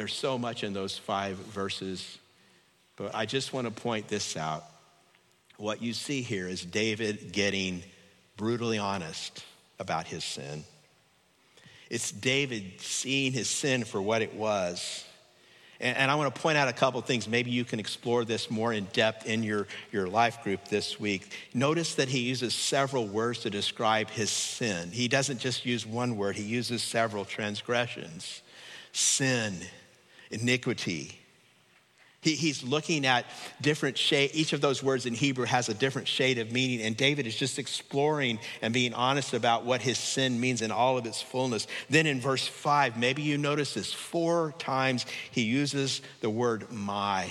there's 0.00 0.14
so 0.14 0.38
much 0.38 0.64
in 0.64 0.72
those 0.72 0.96
five 0.96 1.36
verses, 1.36 2.16
but 2.96 3.14
I 3.14 3.26
just 3.26 3.52
want 3.52 3.66
to 3.66 3.70
point 3.70 4.08
this 4.08 4.34
out. 4.34 4.64
What 5.58 5.82
you 5.82 5.92
see 5.92 6.22
here 6.22 6.48
is 6.48 6.64
David 6.64 7.32
getting 7.32 7.82
brutally 8.38 8.78
honest 8.78 9.44
about 9.78 10.06
his 10.06 10.24
sin. 10.24 10.64
It's 11.90 12.12
David 12.12 12.80
seeing 12.80 13.32
his 13.32 13.50
sin 13.50 13.84
for 13.84 14.00
what 14.00 14.22
it 14.22 14.32
was. 14.32 15.04
And, 15.80 15.98
and 15.98 16.10
I 16.10 16.14
want 16.14 16.34
to 16.34 16.40
point 16.40 16.56
out 16.56 16.68
a 16.68 16.72
couple 16.72 17.02
things. 17.02 17.28
Maybe 17.28 17.50
you 17.50 17.66
can 17.66 17.78
explore 17.78 18.24
this 18.24 18.50
more 18.50 18.72
in 18.72 18.84
depth 18.94 19.26
in 19.26 19.42
your, 19.42 19.66
your 19.92 20.08
life 20.08 20.42
group 20.42 20.68
this 20.68 20.98
week. 20.98 21.30
Notice 21.52 21.96
that 21.96 22.08
he 22.08 22.20
uses 22.20 22.54
several 22.54 23.06
words 23.06 23.40
to 23.40 23.50
describe 23.50 24.08
his 24.08 24.30
sin. 24.30 24.92
He 24.92 25.08
doesn't 25.08 25.40
just 25.40 25.66
use 25.66 25.84
one 25.84 26.16
word, 26.16 26.36
he 26.36 26.44
uses 26.44 26.82
several 26.82 27.26
transgressions 27.26 28.40
sin, 28.92 29.54
iniquity. 30.30 31.16
He, 32.22 32.34
he's 32.34 32.62
looking 32.62 33.06
at 33.06 33.24
different 33.62 33.96
shade. 33.96 34.32
Each 34.34 34.52
of 34.52 34.60
those 34.60 34.82
words 34.82 35.06
in 35.06 35.14
Hebrew 35.14 35.46
has 35.46 35.70
a 35.70 35.74
different 35.74 36.06
shade 36.06 36.38
of 36.38 36.52
meaning, 36.52 36.82
and 36.82 36.94
David 36.94 37.26
is 37.26 37.34
just 37.34 37.58
exploring 37.58 38.38
and 38.60 38.74
being 38.74 38.92
honest 38.92 39.32
about 39.32 39.64
what 39.64 39.80
his 39.80 39.96
sin 39.96 40.38
means 40.38 40.60
in 40.60 40.70
all 40.70 40.98
of 40.98 41.06
its 41.06 41.22
fullness. 41.22 41.66
Then 41.88 42.06
in 42.06 42.20
verse 42.20 42.46
five, 42.46 42.98
maybe 42.98 43.22
you 43.22 43.38
notice 43.38 43.72
this 43.72 43.92
four 43.92 44.54
times 44.58 45.06
he 45.30 45.42
uses 45.42 46.02
the 46.20 46.28
word 46.28 46.70
my. 46.70 47.30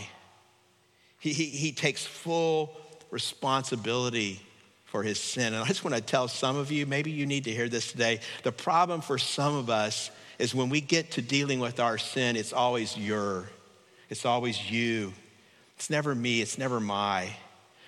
He, 1.20 1.34
he, 1.34 1.46
he 1.46 1.72
takes 1.72 2.04
full 2.04 2.76
responsibility 3.12 4.42
for 4.86 5.04
his 5.04 5.20
sin. 5.20 5.54
And 5.54 5.64
I 5.64 5.68
just 5.68 5.84
want 5.84 5.96
to 5.96 6.02
tell 6.02 6.28
some 6.28 6.56
of 6.56 6.72
you, 6.72 6.88
maybe 6.88 7.12
you 7.12 7.28
need 7.28 7.44
to 7.44 7.52
hear 7.52 7.70
this 7.70 7.92
today. 7.92 8.22
The 8.42 8.52
problem 8.52 9.02
for 9.02 9.20
some 9.20 9.56
of 9.56 9.70
us 9.70 10.10
is 10.40 10.56
when 10.56 10.70
we 10.70 10.82
get 10.82 11.12
to 11.12 11.22
dealing 11.22 11.60
with 11.60 11.80
our 11.80 11.98
sin, 11.98 12.36
it's 12.36 12.54
always 12.54 12.98
your, 12.98 13.50
it's 14.10 14.26
always 14.26 14.72
you. 14.72 15.14
It's 15.76 15.90
never 15.90 16.16
me, 16.16 16.42
it's 16.42 16.58
never 16.58 16.80
my. 16.80 17.30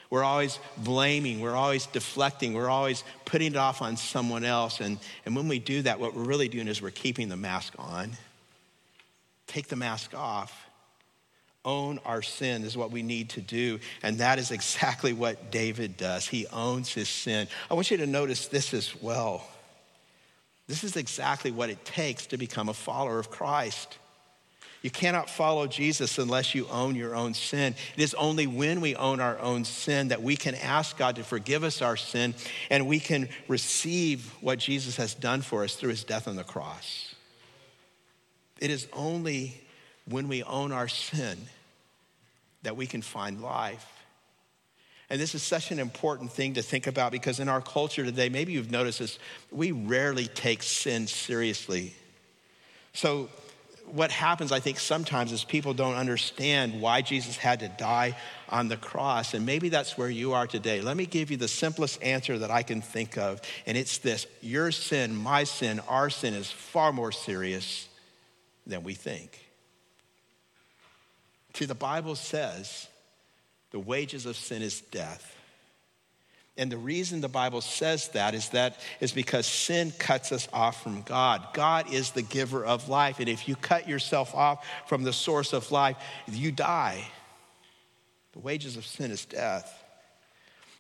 We're 0.10 0.24
always 0.24 0.60
blaming, 0.78 1.40
we're 1.40 1.56
always 1.56 1.86
deflecting, 1.86 2.54
we're 2.54 2.70
always 2.70 3.06
putting 3.24 3.54
it 3.54 3.58
off 3.58 3.82
on 3.82 3.96
someone 3.96 4.44
else. 4.44 4.82
And, 4.82 5.00
and 5.26 5.36
when 5.36 5.48
we 5.48 5.58
do 5.58 5.82
that, 5.84 6.00
what 6.00 6.14
we're 6.14 6.24
really 6.24 6.50
doing 6.50 6.68
is 6.68 6.82
we're 6.82 6.92
keeping 6.92 7.30
the 7.30 7.38
mask 7.38 7.74
on. 7.80 8.12
Take 9.48 9.70
the 9.70 9.78
mask 9.78 10.14
off. 10.14 10.68
Own 11.64 12.00
our 12.06 12.22
sin 12.22 12.64
is 12.64 12.76
what 12.76 12.92
we 12.92 13.04
need 13.04 13.30
to 13.32 13.42
do. 13.42 13.80
And 14.04 14.18
that 14.18 14.38
is 14.38 14.52
exactly 14.52 15.14
what 15.14 15.52
David 15.52 15.96
does. 15.96 16.28
He 16.28 16.46
owns 16.48 16.94
his 16.94 17.08
sin. 17.08 17.48
I 17.70 17.74
want 17.74 17.90
you 17.90 17.98
to 17.98 18.08
notice 18.08 18.48
this 18.48 18.74
as 18.74 19.02
well. 19.02 19.48
This 20.72 20.86
is 20.86 20.96
exactly 20.96 21.52
what 21.52 21.70
it 21.70 21.84
takes 21.84 22.28
to 22.28 22.38
become 22.38 22.70
a 22.70 22.74
follower 22.74 23.20
of 23.20 23.30
Christ. 23.30 23.98
You 24.82 24.90
cannot 24.90 25.30
follow 25.30 25.68
Jesus 25.68 26.18
unless 26.18 26.56
you 26.56 26.66
own 26.70 26.96
your 26.96 27.14
own 27.14 27.34
sin. 27.34 27.76
It 27.98 28.02
is 28.02 28.14
only 28.14 28.48
when 28.48 28.80
we 28.80 28.96
own 28.96 29.20
our 29.20 29.38
own 29.40 29.66
sin 29.66 30.08
that 30.08 30.24
we 30.24 30.38
can 30.38 30.56
ask 30.56 30.98
God 30.98 31.18
to 31.18 31.26
forgive 31.26 31.66
us 31.66 31.82
our 31.82 31.98
sin 31.98 32.36
and 32.70 32.88
we 32.88 33.02
can 33.02 33.28
receive 33.50 34.34
what 34.40 34.60
Jesus 34.60 34.96
has 34.96 35.14
done 35.14 35.42
for 35.42 35.66
us 35.66 35.76
through 35.76 35.90
his 35.90 36.06
death 36.06 36.26
on 36.26 36.38
the 36.38 36.46
cross. 36.46 37.16
It 38.62 38.72
is 38.72 38.88
only 38.94 39.62
when 40.06 40.30
we 40.30 40.42
own 40.42 40.72
our 40.72 40.88
sin 40.88 41.38
that 42.64 42.78
we 42.78 42.88
can 42.88 43.02
find 43.02 43.42
life. 43.42 44.01
And 45.12 45.20
this 45.20 45.36
is 45.36 45.44
such 45.44 45.72
an 45.72 45.80
important 45.80 46.32
thing 46.32 46.54
to 46.54 46.62
think 46.62 46.88
about 46.88 47.12
because 47.12 47.42
in 47.42 47.50
our 47.50 47.60
culture 47.60 48.06
today, 48.06 48.30
maybe 48.30 48.54
you've 48.54 48.72
noticed 48.72 49.00
this, 49.00 49.20
we 49.52 49.74
rarely 49.74 50.28
take 50.28 50.64
sin 50.64 51.06
seriously. 51.06 51.94
So, 52.94 53.28
what 53.88 54.10
happens, 54.10 54.54
I 54.54 54.62
think, 54.62 54.80
sometimes 54.80 55.34
is 55.34 55.44
people 55.44 55.74
don't 55.74 55.96
understand 55.96 56.80
why 56.80 57.02
Jesus 57.02 57.36
had 57.36 57.60
to 57.60 57.68
die 57.68 58.16
on 58.48 58.70
the 58.70 58.78
cross. 58.78 59.34
And 59.34 59.46
maybe 59.46 59.68
that's 59.68 59.98
where 59.98 60.10
you 60.10 60.32
are 60.32 60.48
today. 60.48 60.80
Let 60.80 60.96
me 60.96 61.06
give 61.06 61.30
you 61.30 61.36
the 61.36 61.50
simplest 61.50 62.02
answer 62.02 62.40
that 62.40 62.50
I 62.50 62.64
can 62.64 62.82
think 62.82 63.18
of, 63.18 63.42
and 63.66 63.78
it's 63.78 63.98
this 63.98 64.28
Your 64.40 64.72
sin, 64.72 65.14
my 65.14 65.44
sin, 65.44 65.82
our 65.90 66.10
sin 66.10 66.34
is 66.34 66.50
far 66.50 66.94
more 66.94 67.12
serious 67.12 67.90
than 68.66 68.82
we 68.84 68.94
think. 68.94 69.38
See, 71.56 71.66
the 71.66 71.76
Bible 71.76 72.16
says 72.16 72.88
the 73.72 73.80
wages 73.80 74.26
of 74.26 74.36
sin 74.36 74.62
is 74.62 74.82
death. 74.82 75.36
And 76.58 76.72
the 76.72 76.78
reason 76.78 77.22
the 77.22 77.30
Bible 77.30 77.62
says 77.62 78.10
that 78.10 78.36
is 78.36 78.50
that 78.50 78.78
is 79.00 79.14
because 79.14 79.46
sin 79.46 79.94
cuts 79.98 80.32
us 80.32 80.48
off 80.52 80.84
from 80.84 81.02
God. 81.02 81.48
God 81.54 81.92
is 81.92 82.12
the 82.12 82.22
giver 82.22 82.66
of 82.66 82.90
life. 82.90 83.20
And 83.20 83.30
if 83.30 83.48
you 83.48 83.56
cut 83.56 83.88
yourself 83.88 84.36
off 84.36 84.66
from 84.88 85.04
the 85.04 85.14
source 85.14 85.54
of 85.54 85.72
life, 85.72 85.98
you 86.28 86.52
die. 86.52 87.04
The 88.34 88.40
wages 88.40 88.78
of 88.78 88.86
sin 88.86 89.12
is 89.12 89.26
death. 89.26 89.82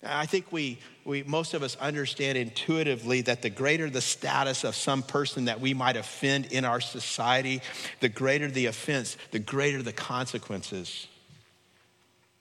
I 0.03 0.25
think 0.25 0.51
we, 0.51 0.79
we, 1.05 1.23
most 1.23 1.53
of 1.53 1.61
us 1.61 1.75
understand 1.77 2.37
intuitively 2.37 3.21
that 3.21 3.41
the 3.41 3.51
greater 3.51 3.89
the 3.89 4.01
status 4.01 4.63
of 4.63 4.75
some 4.75 5.03
person 5.03 5.45
that 5.45 5.61
we 5.61 5.73
might 5.73 5.95
offend 5.95 6.47
in 6.47 6.65
our 6.65 6.81
society, 6.81 7.61
the 7.99 8.09
greater 8.09 8.49
the 8.49 8.65
offense, 8.65 9.15
the 9.29 9.39
greater 9.39 9.83
the 9.83 9.93
consequences. 9.93 11.07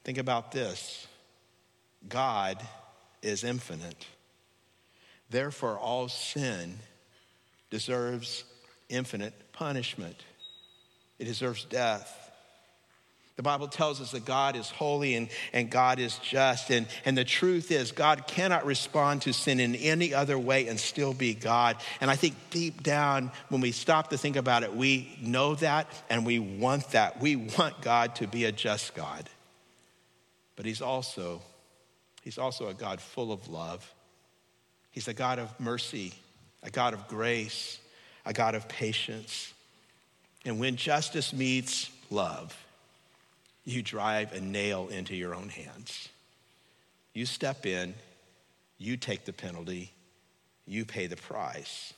Think 0.05 0.19
about 0.19 0.53
this 0.53 1.07
God 2.09 2.61
is 3.23 3.45
infinite. 3.45 4.07
Therefore, 5.29 5.79
all 5.79 6.09
sin 6.09 6.79
deserves 7.71 8.45
infinite 8.89 9.53
punishment, 9.53 10.17
it 11.19 11.25
deserves 11.25 11.65
death. 11.65 12.17
The 13.37 13.45
Bible 13.45 13.69
tells 13.69 14.03
us 14.03 14.11
that 14.11 14.27
God 14.27 14.55
is 14.55 14.69
holy 14.69 15.15
and, 15.15 15.31
and 15.55 15.71
God 15.71 15.99
is 15.99 16.19
just. 16.19 16.71
And, 16.71 16.87
and 17.07 17.17
the 17.17 17.25
truth 17.25 17.71
is, 17.71 17.91
God 17.91 18.27
cannot 18.27 18.67
respond 18.67 19.23
to 19.23 19.33
sin 19.33 19.61
in 19.61 19.75
any 19.77 20.13
other 20.13 20.39
way 20.39 20.69
and 20.69 20.79
still 20.79 21.15
be 21.15 21.33
God. 21.33 21.79
And 22.03 22.11
I 22.11 22.17
think 22.17 22.35
deep 22.51 22.83
down, 22.83 23.33
when 23.49 23.63
we 23.63 23.73
stop 23.73 24.11
to 24.11 24.19
think 24.19 24.37
about 24.37 24.63
it, 24.63 24.77
we 24.77 25.17
know 25.23 25.55
that 25.55 25.87
and 26.11 26.27
we 26.27 26.39
want 26.39 26.91
that. 26.91 27.19
We 27.23 27.37
want 27.37 27.81
God 27.81 28.17
to 28.17 28.27
be 28.27 28.45
a 28.45 28.53
just 28.53 28.95
God. 28.95 29.31
But 30.61 30.67
he's 30.67 30.83
also, 30.83 31.41
he's 32.21 32.37
also 32.37 32.69
a 32.69 32.75
God 32.75 33.01
full 33.01 33.33
of 33.33 33.49
love. 33.49 33.95
He's 34.91 35.09
a 35.09 35.15
God 35.15 35.39
of 35.39 35.59
mercy, 35.59 36.13
a 36.63 36.69
God 36.69 36.93
of 36.93 37.09
grace, 37.09 37.79
a 38.27 38.35
God 38.35 38.55
of 38.55 38.69
patience. 38.69 39.55
And 40.45 40.61
when 40.61 40.77
justice 40.77 41.33
meets 41.33 41.91
love, 42.11 42.55
you 43.65 43.83
drive 43.83 44.35
a 44.35 44.41
nail 44.43 44.89
into 44.89 45.17
your 45.17 45.35
own 45.35 45.49
hands. 45.49 46.11
You 47.15 47.25
step 47.25 47.65
in, 47.65 47.95
you 48.77 48.99
take 48.99 49.25
the 49.25 49.33
penalty, 49.33 49.91
you 50.67 50.85
pay 50.85 51.07
the 51.07 51.17
price. 51.17 51.95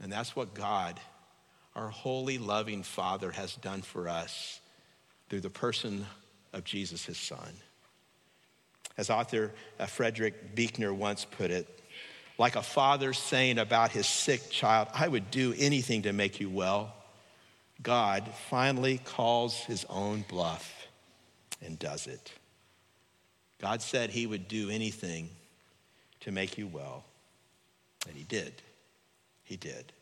And 0.00 0.10
that's 0.10 0.34
what 0.34 0.52
God, 0.52 0.98
our 1.76 1.90
holy, 1.90 2.38
loving 2.38 2.82
Father, 2.82 3.30
has 3.30 3.54
done 3.54 3.82
for 3.82 4.08
us 4.08 4.58
through 5.28 5.42
the 5.42 5.48
person 5.48 6.06
of 6.52 6.64
Jesus, 6.64 7.04
his 7.04 7.18
son. 7.18 7.52
As 8.96 9.10
author 9.10 9.52
uh, 9.78 9.86
Frederick 9.86 10.54
Buechner 10.54 10.92
once 10.92 11.24
put 11.24 11.50
it, 11.50 11.66
like 12.38 12.56
a 12.56 12.62
father 12.62 13.12
saying 13.12 13.58
about 13.58 13.90
his 13.90 14.06
sick 14.06 14.50
child, 14.50 14.88
I 14.94 15.08
would 15.08 15.30
do 15.30 15.54
anything 15.58 16.02
to 16.02 16.12
make 16.12 16.40
you 16.40 16.50
well. 16.50 16.94
God 17.82 18.28
finally 18.50 18.98
calls 18.98 19.56
his 19.60 19.84
own 19.88 20.24
bluff 20.28 20.88
and 21.64 21.78
does 21.78 22.06
it. 22.06 22.32
God 23.60 23.80
said 23.80 24.10
he 24.10 24.26
would 24.26 24.48
do 24.48 24.70
anything 24.70 25.30
to 26.20 26.32
make 26.32 26.58
you 26.58 26.66
well. 26.66 27.04
And 28.08 28.16
he 28.16 28.24
did. 28.24 28.60
He 29.44 29.56
did. 29.56 29.92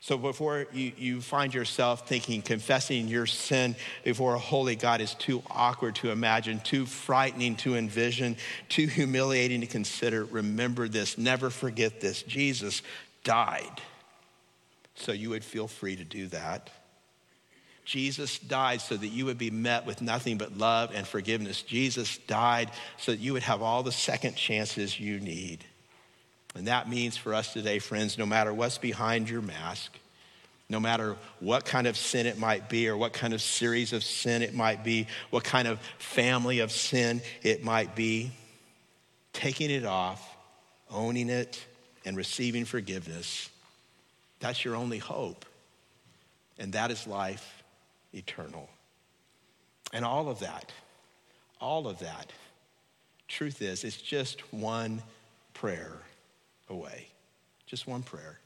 So 0.00 0.16
before 0.16 0.66
you, 0.72 0.92
you 0.96 1.20
find 1.20 1.52
yourself 1.52 2.08
thinking 2.08 2.40
confessing 2.40 3.08
your 3.08 3.26
sin 3.26 3.74
before 4.04 4.34
a 4.34 4.38
holy 4.38 4.76
God 4.76 5.00
is 5.00 5.14
too 5.14 5.42
awkward 5.50 5.96
to 5.96 6.10
imagine, 6.10 6.60
too 6.60 6.86
frightening 6.86 7.56
to 7.56 7.76
envision, 7.76 8.36
too 8.68 8.86
humiliating 8.86 9.60
to 9.62 9.66
consider, 9.66 10.24
remember 10.24 10.88
this. 10.88 11.18
Never 11.18 11.50
forget 11.50 12.00
this. 12.00 12.22
Jesus 12.22 12.82
died 13.24 13.82
so 14.94 15.12
you 15.12 15.30
would 15.30 15.44
feel 15.44 15.66
free 15.66 15.96
to 15.96 16.04
do 16.04 16.28
that. 16.28 16.70
Jesus 17.84 18.38
died 18.38 18.82
so 18.82 18.96
that 18.96 19.08
you 19.08 19.24
would 19.24 19.38
be 19.38 19.50
met 19.50 19.86
with 19.86 20.02
nothing 20.02 20.36
but 20.36 20.58
love 20.58 20.92
and 20.94 21.06
forgiveness. 21.06 21.62
Jesus 21.62 22.18
died 22.18 22.70
so 22.98 23.12
that 23.12 23.20
you 23.20 23.32
would 23.32 23.42
have 23.42 23.62
all 23.62 23.82
the 23.82 23.92
second 23.92 24.36
chances 24.36 25.00
you 25.00 25.18
need. 25.20 25.64
And 26.58 26.66
that 26.66 26.88
means 26.88 27.16
for 27.16 27.34
us 27.34 27.52
today, 27.52 27.78
friends, 27.78 28.18
no 28.18 28.26
matter 28.26 28.52
what's 28.52 28.78
behind 28.78 29.30
your 29.30 29.40
mask, 29.40 29.96
no 30.68 30.80
matter 30.80 31.14
what 31.38 31.64
kind 31.64 31.86
of 31.86 31.96
sin 31.96 32.26
it 32.26 32.36
might 32.36 32.68
be, 32.68 32.88
or 32.88 32.96
what 32.96 33.12
kind 33.12 33.32
of 33.32 33.40
series 33.40 33.92
of 33.92 34.02
sin 34.02 34.42
it 34.42 34.52
might 34.54 34.82
be, 34.82 35.06
what 35.30 35.44
kind 35.44 35.68
of 35.68 35.78
family 35.98 36.58
of 36.58 36.72
sin 36.72 37.22
it 37.44 37.62
might 37.62 37.94
be, 37.94 38.32
taking 39.32 39.70
it 39.70 39.84
off, 39.84 40.36
owning 40.90 41.28
it, 41.28 41.64
and 42.04 42.16
receiving 42.16 42.64
forgiveness, 42.64 43.50
that's 44.40 44.64
your 44.64 44.74
only 44.74 44.98
hope. 44.98 45.46
And 46.58 46.72
that 46.72 46.90
is 46.90 47.06
life 47.06 47.62
eternal. 48.12 48.68
And 49.92 50.04
all 50.04 50.28
of 50.28 50.40
that, 50.40 50.72
all 51.60 51.86
of 51.86 52.00
that, 52.00 52.32
truth 53.28 53.62
is, 53.62 53.84
it's 53.84 54.02
just 54.02 54.40
one 54.52 55.02
prayer 55.54 55.92
away. 56.70 57.08
Just 57.66 57.86
one 57.86 58.02
prayer. 58.02 58.38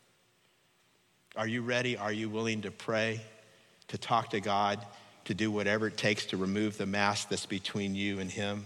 Are 1.36 1.46
you 1.46 1.62
ready? 1.62 1.96
Are 1.96 2.12
you 2.12 2.28
willing 2.28 2.62
to 2.62 2.70
pray, 2.70 3.20
to 3.88 3.98
talk 3.98 4.30
to 4.30 4.40
God, 4.40 4.84
to 5.24 5.34
do 5.34 5.50
whatever 5.50 5.86
it 5.86 5.96
takes 5.96 6.26
to 6.26 6.36
remove 6.36 6.76
the 6.76 6.86
mask 6.86 7.28
that's 7.28 7.46
between 7.46 7.94
you 7.94 8.18
and 8.18 8.30
Him? 8.30 8.64